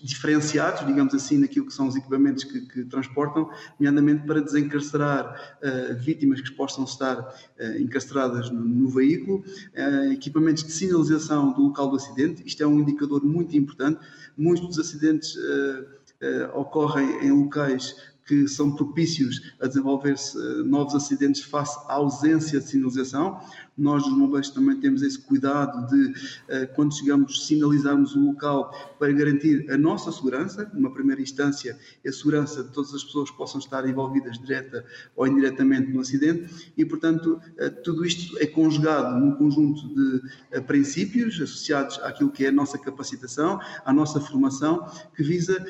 [0.02, 5.58] diferenciados, digamos assim, naquilo que são os equipamentos que, que transportam, nomeadamente para desencarcerar
[5.98, 7.34] vítimas que possam estar
[7.78, 9.44] encarceradas no, no veículo,
[10.12, 12.42] equipamentos de sinalização do local do acidente.
[12.44, 14.00] Isto é um indicador muito importante.
[14.36, 15.36] Muitos dos acidentes
[16.54, 17.94] ocorrem em locais
[18.26, 23.38] que são propícios a desenvolver-se novos acidentes face à ausência de sinalização.
[23.76, 26.12] Nós, os bombeiros, também temos esse cuidado de,
[26.48, 32.12] eh, quando chegamos, sinalizarmos o local para garantir a nossa segurança, numa primeira instância, a
[32.12, 34.84] segurança de todas as pessoas que possam estar envolvidas direta
[35.16, 40.60] ou indiretamente no acidente, e, portanto, eh, tudo isto é conjugado num conjunto de eh,
[40.60, 45.64] princípios associados àquilo que é a nossa capacitação, à nossa formação, que visa,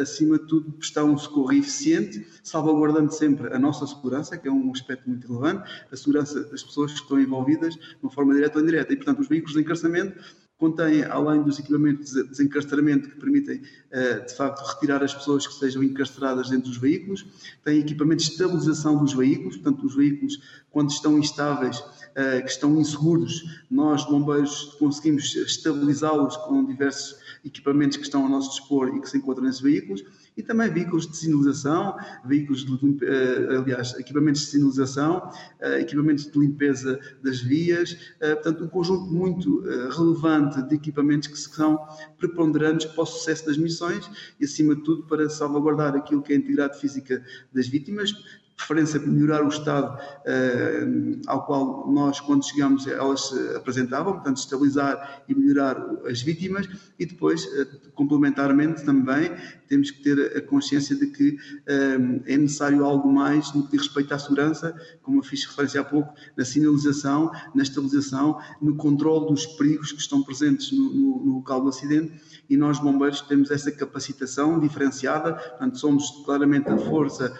[0.00, 4.70] acima de tudo, prestar um socorro eficiente, salvaguardando sempre a nossa segurança, que é um
[4.72, 8.62] aspecto muito relevante, a segurança das pessoas que estão envolvidas de uma forma direta ou
[8.62, 8.92] indireta.
[8.92, 10.18] E, portanto, os veículos de encarceramento
[10.58, 15.52] contêm, além dos equipamentos de desencarceramento que permitem, eh, de facto, retirar as pessoas que
[15.52, 17.24] estejam encarceradas dentro dos veículos,
[17.64, 21.82] têm equipamentos de estabilização dos veículos, portanto, os veículos, quando estão instáveis,
[22.16, 28.50] eh, que estão inseguros, nós, bombeiros, conseguimos estabilizá-los com diversos equipamentos que estão ao nosso
[28.50, 30.02] dispor e que se encontram nesses veículos
[30.38, 36.38] e também veículos de sinalização, veículos de, eh, aliás, equipamentos de sinalização, eh, equipamentos de
[36.38, 39.58] limpeza das vias, eh, portanto, um conjunto muito
[39.90, 41.76] relevante de equipamentos que são
[42.18, 46.36] preponderantes para o sucesso das missões e, acima de tudo, para salvaguardar aquilo que é
[46.36, 47.20] a integridade física
[47.52, 48.12] das vítimas,
[48.58, 54.38] preferência de melhorar o estado uh, ao qual nós, quando chegamos, elas se apresentavam, portanto,
[54.38, 56.68] estabilizar e melhorar as vítimas
[56.98, 59.30] e depois, uh, complementarmente também,
[59.68, 63.86] temos que ter a consciência de que uh, é necessário algo mais no que diz
[63.86, 69.28] respeito à segurança, como eu fiz referência há pouco, na sinalização, na estabilização, no controle
[69.28, 73.50] dos perigos que estão presentes no, no, no local do acidente e nós, bombeiros, temos
[73.50, 77.32] essa capacitação diferenciada, portanto, somos claramente a força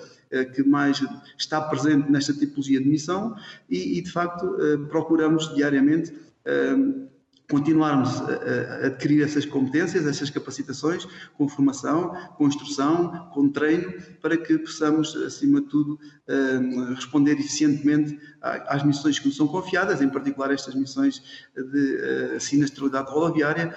[0.55, 1.03] que mais
[1.37, 3.37] está presente nesta tipologia de missão
[3.69, 6.13] e, e de facto, eh, procuramos diariamente
[6.45, 6.77] eh,
[7.51, 14.59] continuarmos a, adquirir essas competências, essas capacitações, com formação, com instrução, com treino, para que
[14.59, 15.99] possamos, acima de tudo,
[16.95, 21.23] responder eficientemente às missões que nos são confiadas, em particular estas missões
[21.57, 23.75] de sinistralidade rodoviária,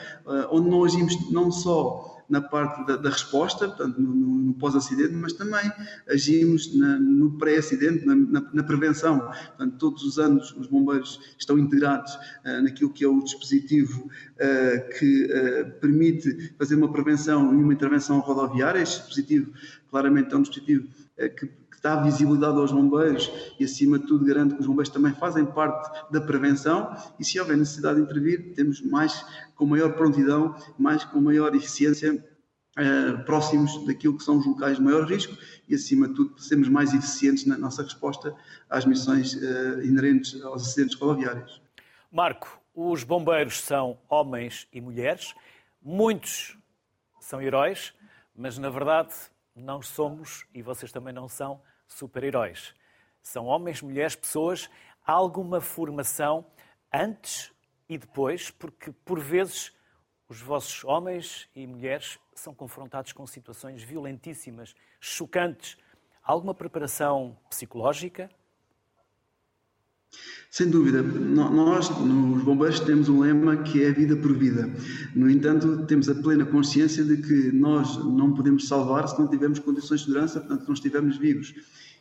[0.51, 5.33] onde não agimos não só na parte da, da resposta, portanto, no, no, pós-acidente, mas
[5.33, 5.69] também
[6.09, 8.15] agimos na, no pré-acidente, na,
[8.53, 9.19] na, prevenção.
[9.19, 14.97] Portanto, todos os anos os bombeiros estão integrados uh, naquilo que é o dispositivo uh,
[14.97, 18.81] que uh, permite fazer uma prevenção e uma intervenção rodoviária.
[18.81, 19.51] Este dispositivo,
[19.89, 20.87] claramente, é um dispositivo
[21.37, 25.45] que dá visibilidade aos bombeiros e, acima de tudo, garante que os bombeiros também fazem
[25.45, 29.25] parte da prevenção e, se houver necessidade de intervir, temos mais,
[29.55, 32.23] com maior prontidão, mais com maior eficiência,
[32.77, 35.35] eh, próximos daquilo que são os locais de maior risco
[35.67, 38.33] e, acima de tudo, sermos mais eficientes na nossa resposta
[38.69, 41.61] às missões eh, inerentes aos acidentes rodoviários.
[42.09, 45.33] Marco, os bombeiros são homens e mulheres,
[45.81, 46.57] muitos
[47.19, 47.93] são heróis,
[48.33, 49.13] mas na verdade
[49.53, 51.61] não somos, e vocês também não são,
[51.91, 52.73] super-heróis.
[53.21, 54.69] São homens, mulheres, pessoas,
[55.05, 56.45] alguma formação
[56.91, 57.51] antes
[57.87, 59.71] e depois, porque por vezes
[60.27, 65.77] os vossos homens e mulheres são confrontados com situações violentíssimas, chocantes.
[66.23, 68.29] Alguma preparação psicológica?
[70.49, 71.01] Sem dúvida.
[71.01, 74.69] Nós, nos bombeiros, temos um lema que é vida por vida.
[75.15, 79.59] No entanto, temos a plena consciência de que nós não podemos salvar se não tivermos
[79.59, 81.53] condições de segurança, portanto, não estivermos vivos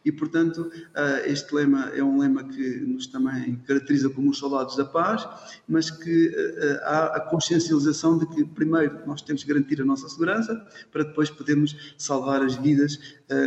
[0.05, 4.76] e, portanto, ah, este lema é um lema que nos também caracteriza como os soldados
[4.76, 5.28] da paz,
[5.68, 9.84] mas que ah, ah, há a consciencialização de que, primeiro, nós temos que garantir a
[9.84, 12.98] nossa segurança para depois podermos salvar as vidas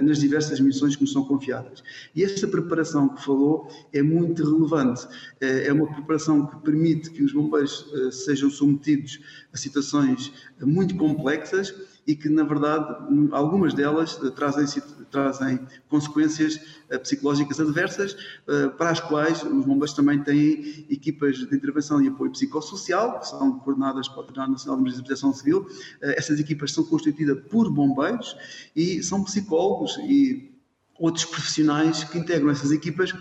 [0.01, 1.83] nas diversas missões que nos são confiadas.
[2.15, 5.05] E esta preparação que falou é muito relevante.
[5.41, 7.85] É uma preparação que permite que os bombeiros
[8.23, 9.19] sejam submetidos
[9.51, 10.31] a situações
[10.61, 11.73] muito complexas
[12.05, 12.95] e que, na verdade,
[13.31, 14.65] algumas delas eh, trazem,
[15.09, 21.55] trazem consequências eh, psicológicas adversas, eh, para as quais os bombeiros também têm equipas de
[21.55, 25.65] intervenção e apoio psicossocial, que são coordenadas pelo Tribunal Nacional de Proteção Civil.
[26.01, 28.35] Essas equipas são constituídas por bombeiros
[28.75, 30.52] e são psicólogos e
[31.03, 33.11] outros profissionais que integram essas equipas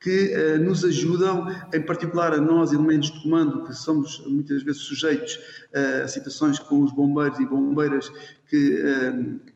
[0.00, 4.82] que uh, nos ajudam, em particular a nós, elementos de comando, que somos muitas vezes
[4.82, 5.34] sujeitos
[5.74, 8.12] uh, a situações com os bombeiros e bombeiras
[8.48, 9.51] que uh,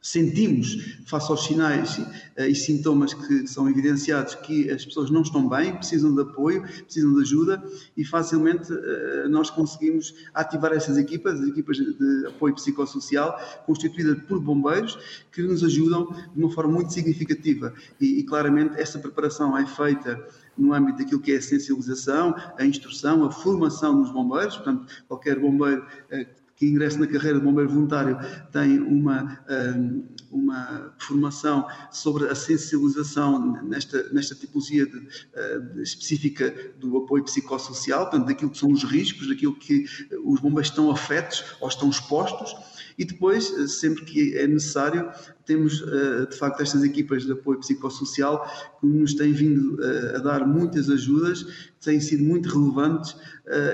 [0.00, 5.48] sentimos, face aos sinais uh, e sintomas que são evidenciados, que as pessoas não estão
[5.48, 7.62] bem, precisam de apoio, precisam de ajuda
[7.96, 14.40] e facilmente uh, nós conseguimos ativar essas equipas, as equipas de apoio psicossocial, constituídas por
[14.40, 14.98] bombeiros,
[15.30, 17.74] que nos ajudam de uma forma muito significativa.
[18.00, 20.26] E, e claramente essa preparação é feita
[20.56, 25.38] no âmbito daquilo que é a sensibilização, a instrução, a formação dos bombeiros, portanto, qualquer
[25.38, 28.18] bombeiro uh, que ingressa na carreira de bombeiro voluntário
[28.52, 36.98] tem uma, hum, uma formação sobre a sensibilização nesta, nesta tipologia de, de, específica do
[36.98, 39.86] apoio psicossocial, portanto, daquilo que são os riscos, daquilo que
[40.22, 42.54] os bombeiros estão afetos ou estão expostos
[42.98, 43.46] e depois,
[43.78, 45.10] sempre que é necessário,
[45.50, 48.48] temos eh, de facto estas equipas de apoio psicossocial
[48.80, 53.16] que nos têm vindo eh, a dar muitas ajudas, que têm sido muito relevantes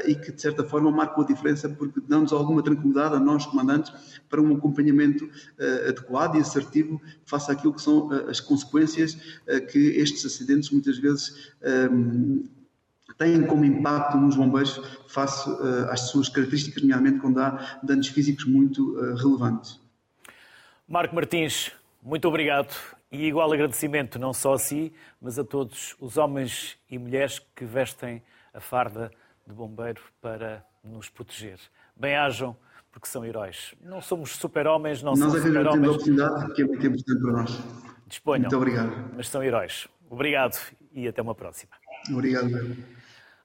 [0.06, 3.92] e que de certa forma marcam a diferença porque dão-nos alguma tranquilidade a nós, comandantes,
[4.26, 5.28] para um acompanhamento
[5.86, 9.18] adequado e assertivo face àquilo que são as consequências
[9.70, 11.52] que estes acidentes muitas vezes
[13.18, 15.50] têm como impacto nos bombeiros face
[15.90, 19.85] às suas características, nomeadamente quando há danos físicos muito relevantes.
[20.88, 22.72] Marco Martins, muito obrigado
[23.10, 27.64] e igual agradecimento não só a si, mas a todos os homens e mulheres que
[27.64, 28.22] vestem
[28.54, 29.10] a farda
[29.44, 31.58] de bombeiro para nos proteger.
[31.96, 32.56] Bem-ajam,
[32.92, 33.74] porque são heróis.
[33.80, 35.80] Não somos super-homens, não nós somos super-homens.
[35.80, 37.60] Nós a oportunidade, que é muito importante para nós.
[38.06, 38.40] Disponham.
[38.42, 39.10] Muito obrigado.
[39.16, 39.88] Mas são heróis.
[40.08, 40.56] Obrigado
[40.92, 41.72] e até uma próxima.
[42.08, 42.76] Obrigado.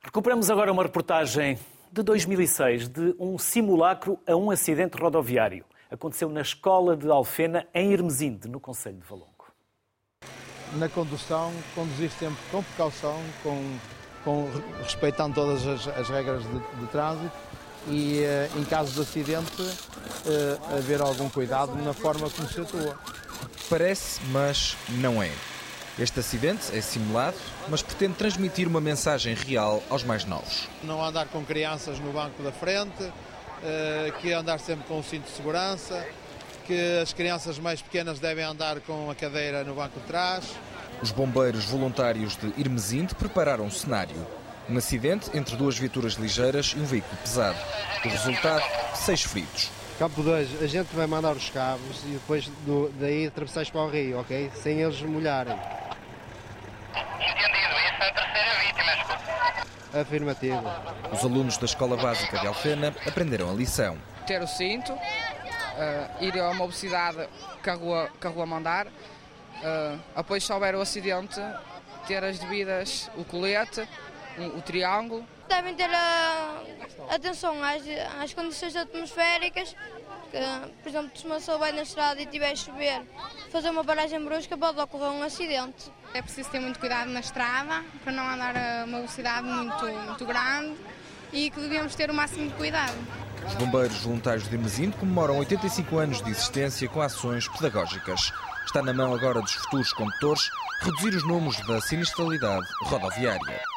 [0.03, 1.57] Recuperamos agora uma reportagem
[1.91, 5.65] de 2006 de um simulacro a um acidente rodoviário.
[5.91, 9.27] Aconteceu na escola de Alfena, em Hermesinde, no Conselho de Valongo.
[10.77, 13.77] Na condução, conduzir sempre com precaução, com,
[14.23, 14.49] com
[14.81, 17.35] respeitando todas as, as regras de, de, trânsito
[17.89, 22.97] e, eh, em caso de acidente, uh, haver algum cuidado na forma como se atua.
[23.69, 25.31] Parece, mas não é.
[25.99, 27.35] Este acidente é simulado,
[27.67, 30.69] mas pretende transmitir uma mensagem real aos mais novos.
[30.83, 33.11] Não andar com crianças no banco da frente,
[33.63, 36.05] eh, que andar sempre com o cinto de segurança,
[36.65, 40.45] que as crianças mais pequenas devem andar com a cadeira no banco de trás.
[41.01, 44.27] Os bombeiros voluntários de Irmesinde prepararam um cenário.
[44.69, 47.57] Um acidente entre duas viaturas ligeiras e um veículo pesado.
[48.05, 48.63] O resultado,
[48.95, 49.69] seis feridos.
[50.01, 53.89] Campo 2, a gente vai mandar os cabos e depois do, daí atravessais para o
[53.89, 54.49] rio, ok?
[54.55, 55.53] Sem eles molharem.
[57.19, 58.91] Entendido, essa é a terceira vítima,
[59.93, 60.63] Afirmativo.
[61.11, 63.97] Os alunos da Escola Básica de Alfena aprenderam a lição.
[64.25, 67.27] Ter o cinto, uh, ir a uma velocidade
[67.61, 68.87] que a rua, que a rua mandar.
[68.87, 71.41] Uh, após se houver o acidente,
[72.07, 73.87] ter as devidas, o colete,
[74.37, 75.25] o, o triângulo.
[75.47, 76.61] Devem ter a,
[77.09, 77.83] atenção às,
[78.21, 79.75] às condições atmosféricas,
[80.31, 80.37] que,
[80.81, 83.01] por exemplo, se uma pessoa vai na estrada e tiver a chover,
[83.51, 85.91] fazer uma paragem brusca pode ocorrer um acidente.
[86.13, 90.25] É preciso ter muito cuidado na estrada para não andar a uma velocidade muito, muito
[90.25, 90.75] grande
[91.33, 92.95] e que devemos ter o máximo de cuidado.
[93.45, 98.31] Os bombeiros voluntários de Irmesinde comemoram 85 anos de existência com ações pedagógicas.
[98.65, 100.49] Está na mão agora dos futuros condutores
[100.81, 103.70] reduzir os números da sinistralidade rodoviária.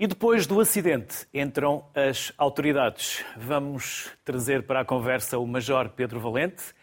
[0.00, 3.22] E depois do acidente entram as autoridades.
[3.36, 6.74] Vamos trazer para a conversa o Major Pedro Valente,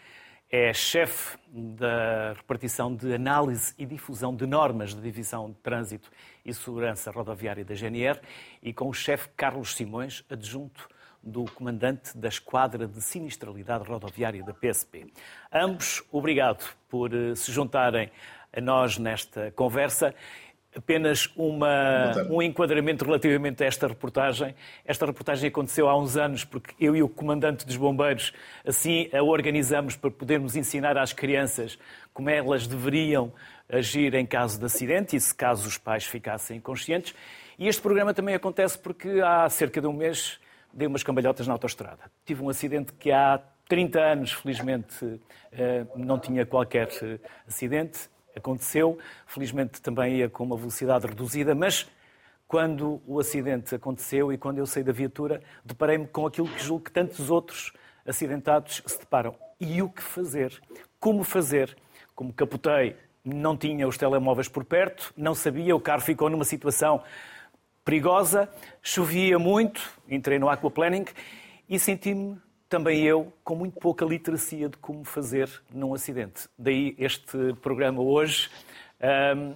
[0.52, 6.12] é chefe da repartição de análise e difusão de normas da Divisão de Trânsito
[6.46, 8.20] e Segurança Rodoviária da GNR
[8.62, 10.88] e com o chefe Carlos Simões, adjunto
[11.24, 15.12] do comandante da Esquadra de Sinistralidade Rodoviária da PSP.
[15.52, 18.12] Ambos, obrigado por eh, se juntarem
[18.56, 20.16] a nós nesta conversa
[20.78, 24.54] apenas uma, um enquadramento relativamente a esta reportagem.
[24.86, 28.32] Esta reportagem aconteceu há uns anos porque eu e o comandante dos bombeiros
[28.66, 31.80] assim a organizamos para podermos ensinar às crianças
[32.14, 33.34] como elas deveriam
[33.68, 37.16] agir em caso de acidente e se caso os pais ficassem inconscientes.
[37.58, 40.40] E este programa também acontece porque há cerca de um mês
[40.72, 42.04] dei umas cambalhotas na autoestrada.
[42.24, 45.20] Tive um acidente que há 30 anos, felizmente,
[45.52, 48.98] eh, não tinha qualquer eh, acidente aconteceu.
[49.26, 51.90] Felizmente também ia com uma velocidade reduzida, mas
[52.48, 56.86] quando o acidente aconteceu e quando eu saí da viatura, deparei-me com aquilo que julgo
[56.86, 57.74] que tantos outros
[58.06, 59.36] acidentados se deparam.
[59.60, 60.60] E o que fazer?
[61.00, 61.76] Como fazer?
[62.16, 67.04] Como capotei, não tinha os telemóveis por perto, não sabia, o carro ficou numa situação
[67.84, 68.50] perigosa,
[68.82, 71.06] chovia muito, entrei no aquaplaning
[71.70, 72.38] e senti-me
[72.70, 76.48] também eu com muito pouca literacia de como fazer num acidente.
[76.58, 78.50] Daí este programa hoje.
[79.36, 79.56] Um,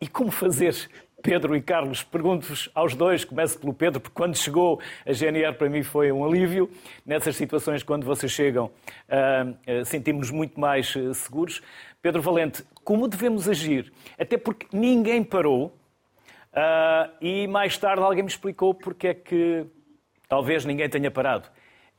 [0.00, 0.74] e como fazer?
[1.22, 5.70] Pedro e Carlos, pergunto-vos aos dois, começo pelo Pedro, porque quando chegou a GNR para
[5.70, 6.68] mim foi um alívio.
[7.06, 11.62] Nessas situações, quando vocês chegam, uh, sentimos-nos muito mais uh, seguros.
[12.00, 13.92] Pedro Valente, como devemos agir?
[14.18, 19.64] Até porque ninguém parou uh, e mais tarde alguém me explicou porque é que
[20.28, 21.48] talvez ninguém tenha parado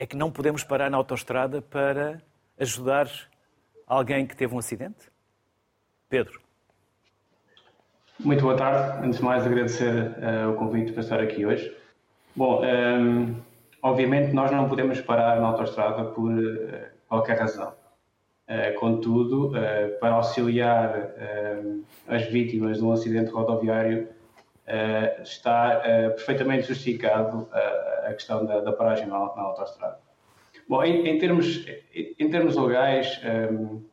[0.04, 2.22] é que não podemos parar na autoestrada para
[2.60, 3.10] ajudar
[3.88, 5.10] alguém que teve um acidente?
[6.10, 6.42] Pedro.
[8.20, 9.06] Muito boa tarde.
[9.06, 11.74] Antes de mais, agradecer uh, o convite para estar aqui hoje.
[12.36, 13.36] Bom, um, ehm,
[13.82, 17.74] obviamente nós não podemos parar na autoestrada por uh, qualquer razão.
[18.50, 19.54] Uh, contudo,
[20.02, 21.14] para auxiliar
[22.10, 24.10] as vítimas de um acidente rodoviário,
[25.22, 25.82] está
[26.16, 30.00] perfeitamente justificado a questão da, da paragem na, na autostrada.
[30.68, 33.20] Bom, em, em, termos, em termos legais,
[33.52, 33.84] um,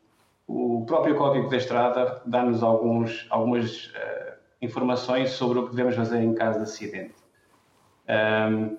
[0.47, 6.35] o próprio Código da Estrada dá-nos algumas uh, informações sobre o que devemos fazer em
[6.35, 7.15] caso de acidente.
[8.09, 8.77] Um,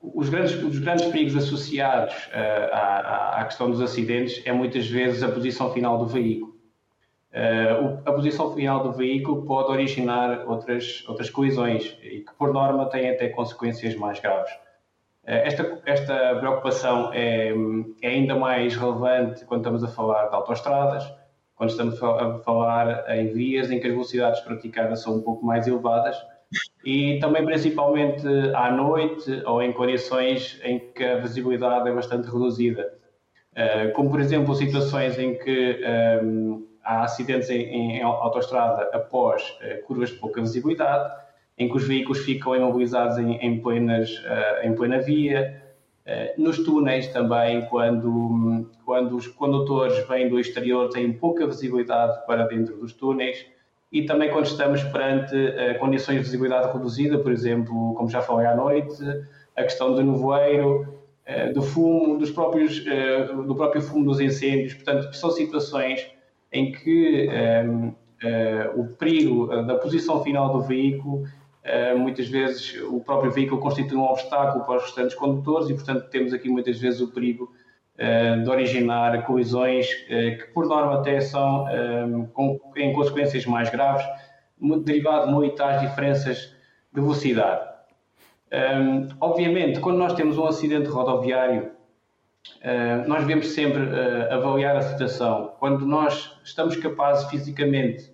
[0.00, 5.22] os, grandes, os grandes perigos associados uh, à, à, questão dos acidentes é muitas vezes
[5.22, 6.53] a posição final do veículo.
[7.34, 12.88] Uh, a posição final do veículo pode originar outras, outras colisões e que, por norma,
[12.88, 14.52] têm até consequências mais graves.
[15.24, 17.52] Uh, esta, esta preocupação é,
[18.02, 21.12] é, ainda mais relevante quando estamos a falar de autoestradas,
[21.56, 25.66] quando estamos a falar em vias em que as velocidades praticadas são um pouco mais
[25.66, 26.16] elevadas
[26.84, 28.24] e também principalmente
[28.54, 32.94] à noite ou em condições em que a visibilidade é bastante reduzida.
[33.54, 35.80] Uh, como, por exemplo, situações em que
[36.22, 41.12] um, há acidentes em, em autoestrada após uh, curvas de pouca visibilidade,
[41.56, 45.62] em que os veículos ficam imobilizados em, em, plenas, uh, em plena via,
[46.06, 52.46] uh, nos túneis também, quando, quando os condutores vêm do exterior têm pouca visibilidade para
[52.46, 53.46] dentro dos túneis,
[53.90, 55.36] e também quando estamos perante
[55.78, 58.92] condições de visibilidade reduzida, por exemplo, como já falei à noite,
[59.54, 60.98] a questão do nevoeiro,
[61.54, 62.84] do fumo, dos próprios,
[63.46, 66.04] do próprio fumo dos incêndios, portanto, são situações
[66.54, 71.98] em que um, ehm, uh, eh, o perigo eh, da posição final do veículo, uh,
[71.98, 76.32] muitas vezes o próprio veículo constitui um obstáculo para os restantes condutores e, portanto, temos
[76.32, 77.52] aqui muitas vezes o perigo
[77.98, 84.06] uh, de originar colisões que, por norma, até são ehm, com, em consequências mais graves,
[84.84, 86.54] derivado muito às diferenças
[86.92, 87.68] de velocidade.
[88.52, 91.72] Um, ehm, obviamente, quando nós temos um acidente rodoviário,
[92.62, 95.54] Uh, nós devemos sempre uh, avaliar a situação.
[95.58, 98.12] Quando nós estamos capazes fisicamente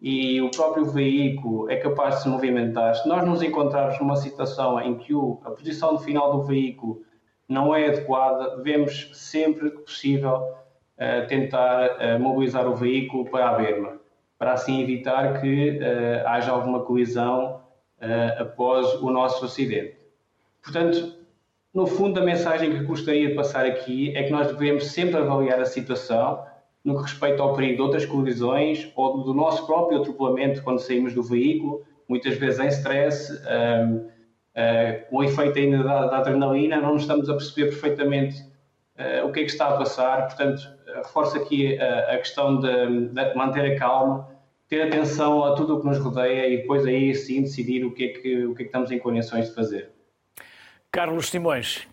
[0.00, 4.80] e o próprio veículo é capaz de se movimentar, se nós nos encontrarmos numa situação
[4.80, 7.02] em que o, a posição final do veículo
[7.48, 10.54] não é adequada, devemos sempre que possível
[11.28, 13.98] tentar mobilizar o veículo para a berma,
[14.38, 15.80] para assim evitar que
[16.24, 17.60] haja alguma colisão
[18.38, 19.96] após o nosso acidente.
[20.62, 21.21] Portanto,
[21.74, 25.58] no fundo, a mensagem que gostaria de passar aqui é que nós devemos sempre avaliar
[25.58, 26.44] a situação
[26.84, 31.14] no que respeita ao perigo de outras colisões ou do nosso próprio atropelamento quando saímos
[31.14, 36.80] do veículo, muitas vezes em stress, um, uh, com o efeito ainda da, da, adrenalina,
[36.80, 40.26] não nos estamos a perceber perfeitamente uh, o que é que está a passar.
[40.26, 40.62] Portanto,
[40.96, 44.28] reforço aqui a, a questão de, de, manter a calma,
[44.68, 48.04] ter atenção a tudo o que nos rodeia e depois aí sim decidir o que
[48.04, 49.91] é que, o que, é que estamos em condições de fazer.
[50.92, 51.88] Carlos Simões,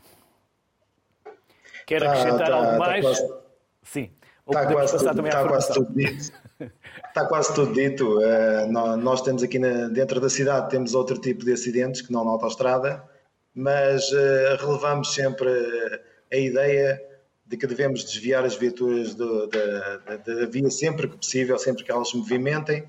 [1.88, 3.06] quer tá, acrescentar tá, algo tá mais?
[3.06, 3.34] Quase,
[3.82, 4.12] Sim.
[4.45, 6.34] Está quase, tudo, está quase tudo dito.
[7.08, 8.20] Está quase tudo dito.
[8.20, 12.26] Uh, nós temos aqui na, dentro da cidade temos outro tipo de acidentes que não
[12.26, 13.02] na autostrada,
[13.56, 15.50] mas uh, relevamos sempre
[16.30, 17.02] a ideia
[17.45, 21.86] de que devemos desviar as viaturas do, da, da, da via sempre que possível, sempre
[21.86, 22.84] que elas se movimentem,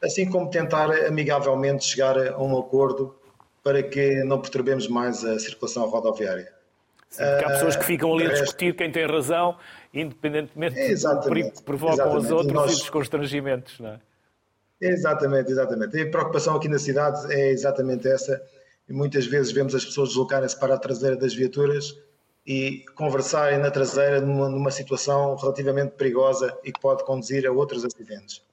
[0.00, 3.18] assim como tentar amigavelmente chegar a um acordo
[3.66, 6.52] para que não perturbemos mais a circulação rodoviária.
[7.10, 9.58] Sim, há pessoas que ficam ali a discutir quem tem razão,
[9.92, 12.70] independentemente do perigo que provocam os outros e, nós...
[12.70, 13.80] e dos constrangimentos.
[13.80, 14.00] Não é?
[14.80, 15.96] Exatamente, exatamente.
[15.96, 18.40] E a preocupação aqui na cidade é exatamente essa.
[18.88, 21.92] E muitas vezes vemos as pessoas deslocarem-se para a traseira das viaturas
[22.46, 27.84] e conversarem na traseira numa, numa situação relativamente perigosa e que pode conduzir a outros
[27.84, 28.44] acidentes.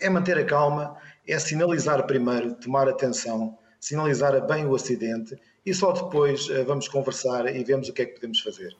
[0.00, 0.96] É manter a calma,
[1.28, 7.54] é sinalizar primeiro, tomar atenção, sinalizar bem o acidente e só depois uh, vamos conversar
[7.54, 8.76] e vemos o que é que podemos fazer.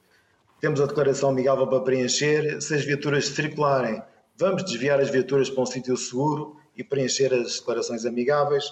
[0.61, 2.61] Temos a declaração amigável para preencher.
[2.62, 4.03] Se as viaturas circularem,
[4.36, 8.64] vamos desviar as viaturas para um sítio seguro e preencher as declarações amigáveis.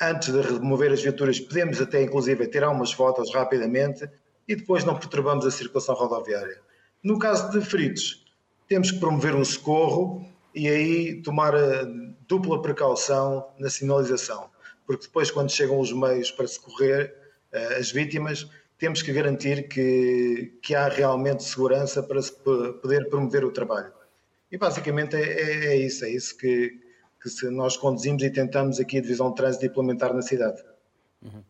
[0.00, 4.08] Antes de remover as viaturas, podemos até inclusive tirar umas fotos rapidamente
[4.48, 6.60] e depois não perturbamos a circulação rodoviária.
[7.02, 8.24] No caso de feridos,
[8.66, 11.84] temos que promover um socorro e aí tomar a
[12.26, 14.51] dupla precaução na sinalização
[14.86, 17.14] porque depois, quando chegam os meios para socorrer
[17.52, 23.44] uh, as vítimas, temos que garantir que, que há realmente segurança para se poder promover
[23.44, 23.92] o trabalho.
[24.50, 26.80] E basicamente é, é, é isso, é isso que,
[27.22, 30.62] que nós conduzimos e tentamos aqui a Divisão de Trânsito implementar na cidade.
[31.22, 31.42] Uhum.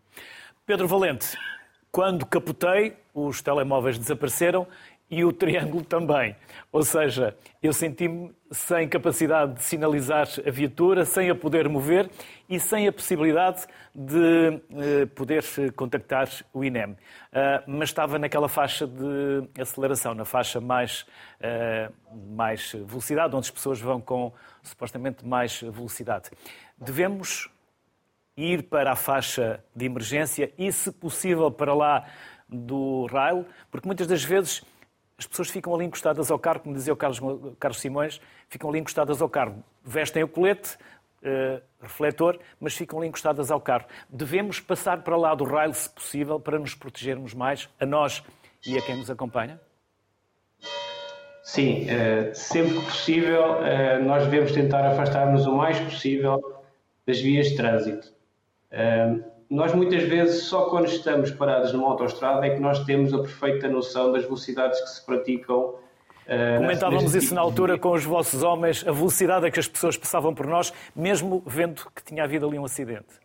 [0.66, 1.36] Pedro Valente,
[1.90, 4.66] quando capotei, os telemóveis desapareceram
[5.10, 6.36] e o triângulo também.
[6.70, 12.10] Ou seja, eu senti-me sem capacidade de sinalizar a viatura, sem a poder mover
[12.48, 15.42] e sem a possibilidade de eh, poder
[15.74, 16.92] contactar o INEM.
[16.92, 16.96] Uh,
[17.66, 21.06] mas estava naquela faixa de aceleração, na faixa mais,
[21.40, 21.92] uh,
[22.34, 24.32] mais velocidade, onde as pessoas vão com
[24.62, 26.30] supostamente mais velocidade.
[26.76, 27.50] Devemos
[28.36, 32.06] ir para a faixa de emergência e, se possível, para lá
[32.48, 34.62] do rail, porque muitas das vezes
[35.22, 37.20] as pessoas ficam ali encostadas ao carro, como dizia o Carlos,
[37.58, 38.20] Carlos Simões,
[38.52, 39.64] ficam ali encostadas ao carro.
[39.82, 40.76] Vestem o colete,
[41.22, 43.86] uh, refletor, mas ficam ali encostadas ao carro.
[44.08, 48.22] Devemos passar para lá do rail, se possível, para nos protegermos mais, a nós
[48.66, 49.60] e a quem nos acompanha?
[51.42, 56.62] Sim, uh, sempre que possível, uh, nós devemos tentar afastar-nos o mais possível
[57.06, 58.12] das vias de trânsito
[59.52, 63.68] nós muitas vezes só quando estamos parados numa autostrada é que nós temos a perfeita
[63.68, 65.74] noção das velocidades que se praticam.
[66.26, 69.96] Uh, Comentávamos isso na altura com os vossos homens, a velocidade a que as pessoas
[69.96, 73.20] passavam por nós, mesmo vendo que tinha havido ali um acidente.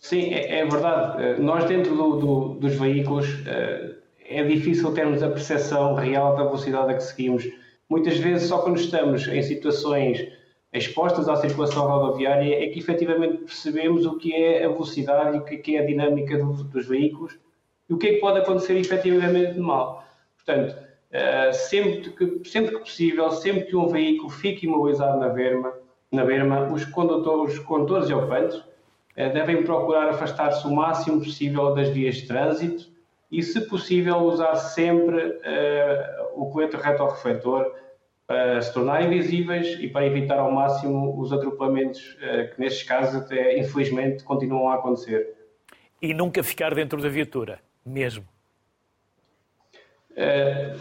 [0.00, 1.22] Sim, é, é verdade.
[1.22, 3.94] Uh, nós dentro do, do, dos veículos uh,
[4.28, 7.44] é difícil termos a percepção real da velocidade a que seguimos.
[7.88, 10.26] Muitas vezes só quando estamos em situações
[10.72, 15.44] expostas à circulação rodoviária é que efetivamente percebemos o que é a velocidade e o
[15.44, 17.38] que é a dinâmica dos veículos
[17.88, 20.04] e o que é que pode acontecer efetivamente de mal.
[20.36, 20.76] Portanto,
[21.16, 25.72] eh, sempre que, sempre que possível, sempre que um veículo fique imobilizado na berma,
[26.12, 28.62] na berma os, condutores, os condutores e ocupantes
[29.16, 32.90] eh, devem procurar afastar-se o máximo possível das vias de trânsito
[33.32, 37.74] e, se possível, usar sempre uh, o colete retorrefletor
[38.26, 42.16] para se tornarem visíveis e para evitar ao máximo os atropelamentos
[42.54, 45.34] que, nestes casos, até infelizmente continuam a acontecer.
[46.00, 48.24] E nunca ficar dentro da viatura, mesmo?
[50.16, 50.78] Uh,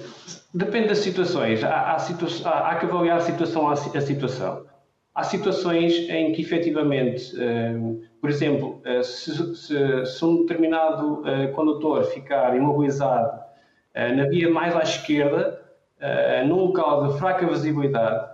[0.54, 1.62] depende das situações.
[1.62, 4.66] Há, há, situa há, há, que avaliar a situação a, situação.
[5.14, 11.22] Há situações em que, efetivamente, uh, por exemplo, uh, se, se, se, um determinado
[11.54, 13.44] condutor ficar imobilizado
[13.94, 15.62] na via mais à esquerda,
[16.46, 18.30] num local de fraca visibilidade,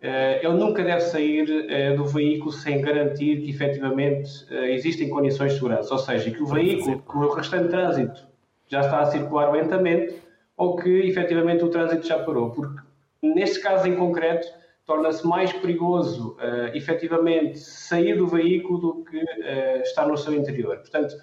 [0.00, 4.30] ele nunca deve sair do veículo sem garantir que efetivamente
[4.68, 8.28] existem condições de segurança, ou seja, que o veículo, que o restante trânsito
[8.68, 10.16] já está a circular lentamente
[10.56, 12.50] ou que efetivamente o trânsito já parou.
[12.50, 12.80] Porque
[13.22, 14.46] neste caso em concreto,
[14.84, 20.78] torna-se mais perigoso uh, efetivamente sair do veículo do que uh, estar no seu interior.
[20.78, 21.14] Portanto,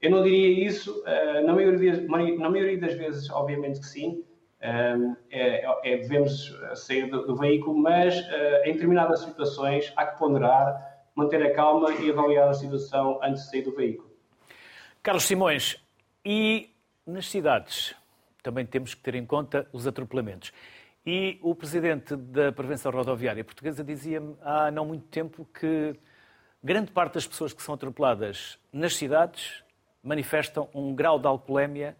[0.00, 4.24] eu não diria isso, uh, na, maioria, na maioria das vezes, obviamente que sim,
[4.60, 10.18] uh, é, é, devemos sair do, do veículo, mas uh, em determinadas situações há que
[10.18, 14.10] ponderar, manter a calma e avaliar a situação antes de sair do veículo.
[15.02, 15.76] Carlos Simões,
[16.24, 16.70] e
[17.06, 17.94] nas cidades
[18.42, 20.52] também temos que ter em conta os atropelamentos.
[21.04, 25.96] E o presidente da Prevenção Rodoviária Portuguesa dizia-me há não muito tempo que
[26.62, 29.62] grande parte das pessoas que são atropeladas nas cidades
[30.02, 31.96] manifestam um grau de alcoolemia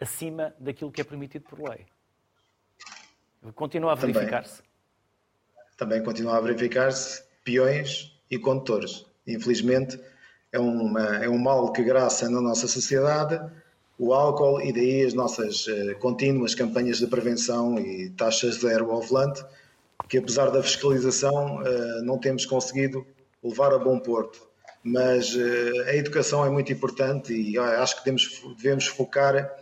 [0.00, 1.86] acima daquilo que é permitido por lei.
[3.54, 4.62] Continua a verificar-se?
[5.76, 9.06] Também, também continua a verificar-se peões e condutores.
[9.26, 10.00] Infelizmente,
[10.52, 13.40] é, uma, é um mal que graça na nossa sociedade
[14.00, 19.02] o álcool e daí as nossas uh, contínuas campanhas de prevenção e taxas zero ao
[19.02, 19.44] volante,
[20.08, 23.06] que apesar da fiscalização uh, não temos conseguido
[23.44, 24.48] levar a bom porto.
[24.82, 29.54] Mas uh, a educação é muito importante e acho que devemos, devemos focar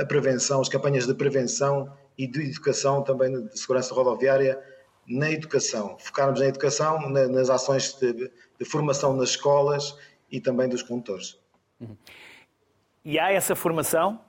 [0.00, 4.58] a prevenção, as campanhas de prevenção e de educação também de segurança rodoviária
[5.06, 8.14] na educação, focarmos na educação, na, nas ações de,
[8.58, 9.94] de, formação nas escolas
[10.32, 11.38] e também dos condutores.
[11.78, 11.96] Uhum.
[13.08, 14.20] E há essa formação,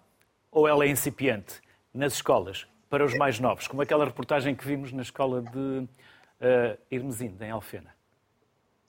[0.51, 1.59] ou ela é incipiente,
[1.91, 6.77] nas escolas, para os mais novos, como aquela reportagem que vimos na escola de uh,
[6.91, 7.89] em Alfena?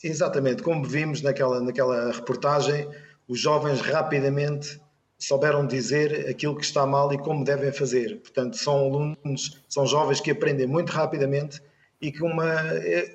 [0.05, 2.87] Exatamente, como vimos naquela, naquela reportagem,
[3.27, 4.79] os jovens rapidamente
[5.19, 8.21] souberam dizer aquilo que está mal e como devem fazer.
[8.21, 11.63] Portanto, são alunos, são jovens que aprendem muito rapidamente
[11.99, 12.57] e que uma,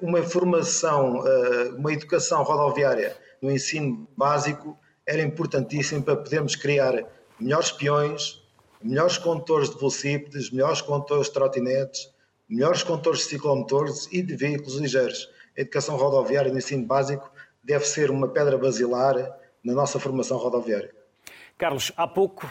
[0.02, 4.76] uma formação, eh, uma educação rodoviária no ensino básico
[5.06, 7.06] era importantíssimo para podermos criar
[7.40, 8.42] melhores peões,
[8.82, 12.14] melhores condutores de velocípedes, melhores condutores de trotinetes,
[12.50, 15.30] melhores condutores de ciclomotores e de veículos ligeiros.
[15.58, 17.32] A educação rodoviária no ensino básico
[17.64, 19.16] deve ser uma pedra basilar
[19.64, 20.94] na nossa formação rodoviária.
[21.58, 22.50] Carlos, há pouco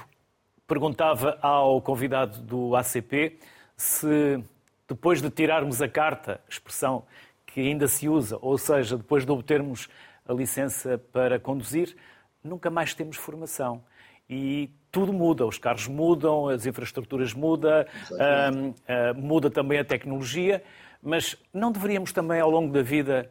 [0.66, 3.38] perguntava ao convidado do ACP
[3.76, 4.42] se
[4.88, 7.04] depois de tirarmos a carta, expressão
[7.46, 9.88] que ainda se usa, ou seja, depois de obtermos
[10.26, 11.94] a licença para conduzir,
[12.42, 13.82] nunca mais temos formação.
[14.28, 20.62] E tudo muda, os carros mudam, as infraestruturas mudam, uh, uh, muda também a tecnologia,
[21.02, 23.30] mas não deveríamos também, ao longo da vida,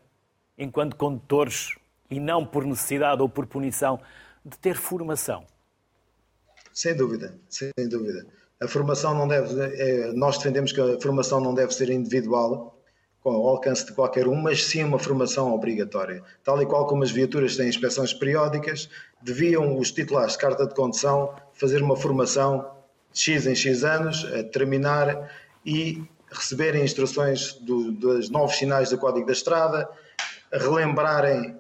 [0.58, 1.76] enquanto condutores,
[2.10, 4.00] e não por necessidade ou por punição,
[4.44, 5.46] de ter formação?
[6.74, 8.26] Sem dúvida, sem dúvida.
[8.62, 9.60] A formação não deve.
[9.60, 12.81] É, nós defendemos que a formação não deve ser individual,
[13.22, 16.24] com o alcance de qualquer um, mas sim uma formação obrigatória.
[16.44, 18.90] Tal e qual como as viaturas têm inspeções periódicas,
[19.22, 22.72] deviam os titulares de carta de condução fazer uma formação
[23.14, 25.32] de X em X anos, a terminar
[25.66, 29.88] e receberem instruções do, dos novos sinais do Código da Estrada,
[30.52, 31.60] relembrarem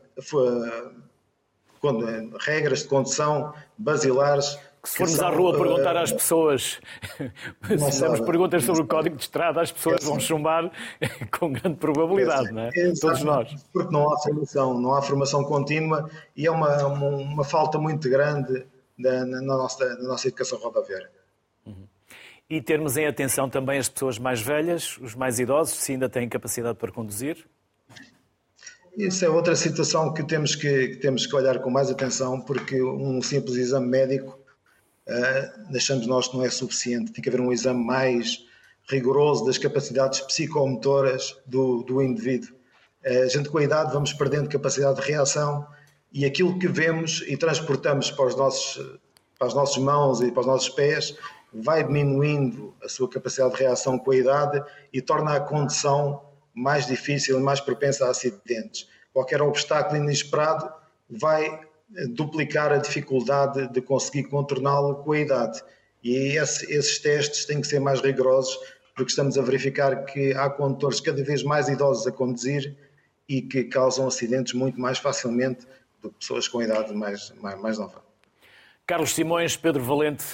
[1.80, 6.82] quando, regras de condução basilares que se formos à rua perguntar às pessoas,
[7.68, 10.72] se fizermos perguntas sobre o código de estrada, as pessoas vão chumbar
[11.40, 12.72] com grande probabilidade, não é?
[13.00, 13.54] Todos nós.
[13.72, 18.10] Porque não há formação, não há formação contínua e é uma, uma, uma falta muito
[18.10, 18.66] grande
[18.98, 21.12] na, na, nossa, nossa educação rodoviária.
[21.66, 21.88] Uhum.
[22.50, 26.28] E termos em atenção também as pessoas mais velhas, os mais idosos, se ainda têm
[26.28, 27.48] capacidade para conduzir?
[28.98, 32.82] Isso é outra situação que temos que, que temos que olhar com mais atenção, porque
[32.82, 34.41] um simples exame médico
[35.08, 37.12] uh, achamos nós que não é suficiente.
[37.12, 38.46] Tem que haver um exame mais
[38.90, 42.56] rigoroso das capacidades psicomotoras do, do indivíduo.
[43.06, 45.68] Uh, a gente, com a idade, vamos perdendo capacidade de reação
[46.14, 49.00] e aquilo que vemos e transportamos para, os nossos,
[49.38, 51.16] para as nossas mãos e para os nossos pés
[51.54, 56.24] vai diminuindo a sua capacidade de reação com a idade e torna a condução
[56.54, 58.88] mais difícil e mais propensa a acidentes.
[59.14, 60.72] Qualquer obstáculo inesperado
[61.10, 61.60] vai
[62.10, 65.62] duplicar a dificuldade de conseguir contorná-lo com a idade.
[66.04, 68.58] E esse, esses testes têm que ser mais rigorosos,
[68.96, 72.76] porque estamos a verificar que há condutores cada vez mais idosos a conduzir
[73.28, 75.66] e que causam acidentes muito mais facilmente
[76.02, 78.02] do que pessoas com idade mais, mais, mais nova.
[78.86, 80.26] Carlos Simões, Pedro Valente,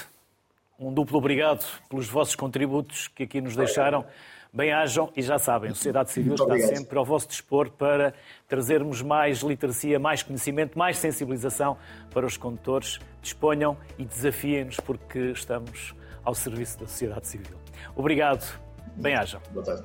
[0.80, 4.06] um duplo obrigado pelos vossos contributos que aqui nos deixaram.
[4.54, 6.78] Bem-ajam e já sabem, a sociedade civil Muito está obrigado.
[6.78, 8.14] sempre ao vosso dispor para
[8.48, 11.78] trazermos mais literacia, mais conhecimento, mais sensibilização
[12.14, 13.00] para os condutores.
[13.22, 15.94] Disponham e desafiem-nos porque estamos
[16.24, 17.58] ao serviço da sociedade civil.
[17.96, 18.60] Obrigado.
[18.96, 19.42] Bem-ajam.
[19.52, 19.84] Boa tarde.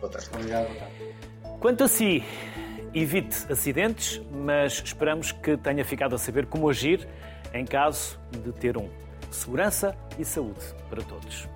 [0.00, 0.28] Boa tarde.
[0.32, 0.66] Obrigado.
[0.66, 0.94] Boa tarde.
[1.60, 2.22] Quanto a si,
[2.94, 7.06] evite acidentes, mas esperamos que tenha ficado a saber como agir
[7.52, 8.88] em caso de ter um.
[9.30, 11.48] Segurança e saúde para todos.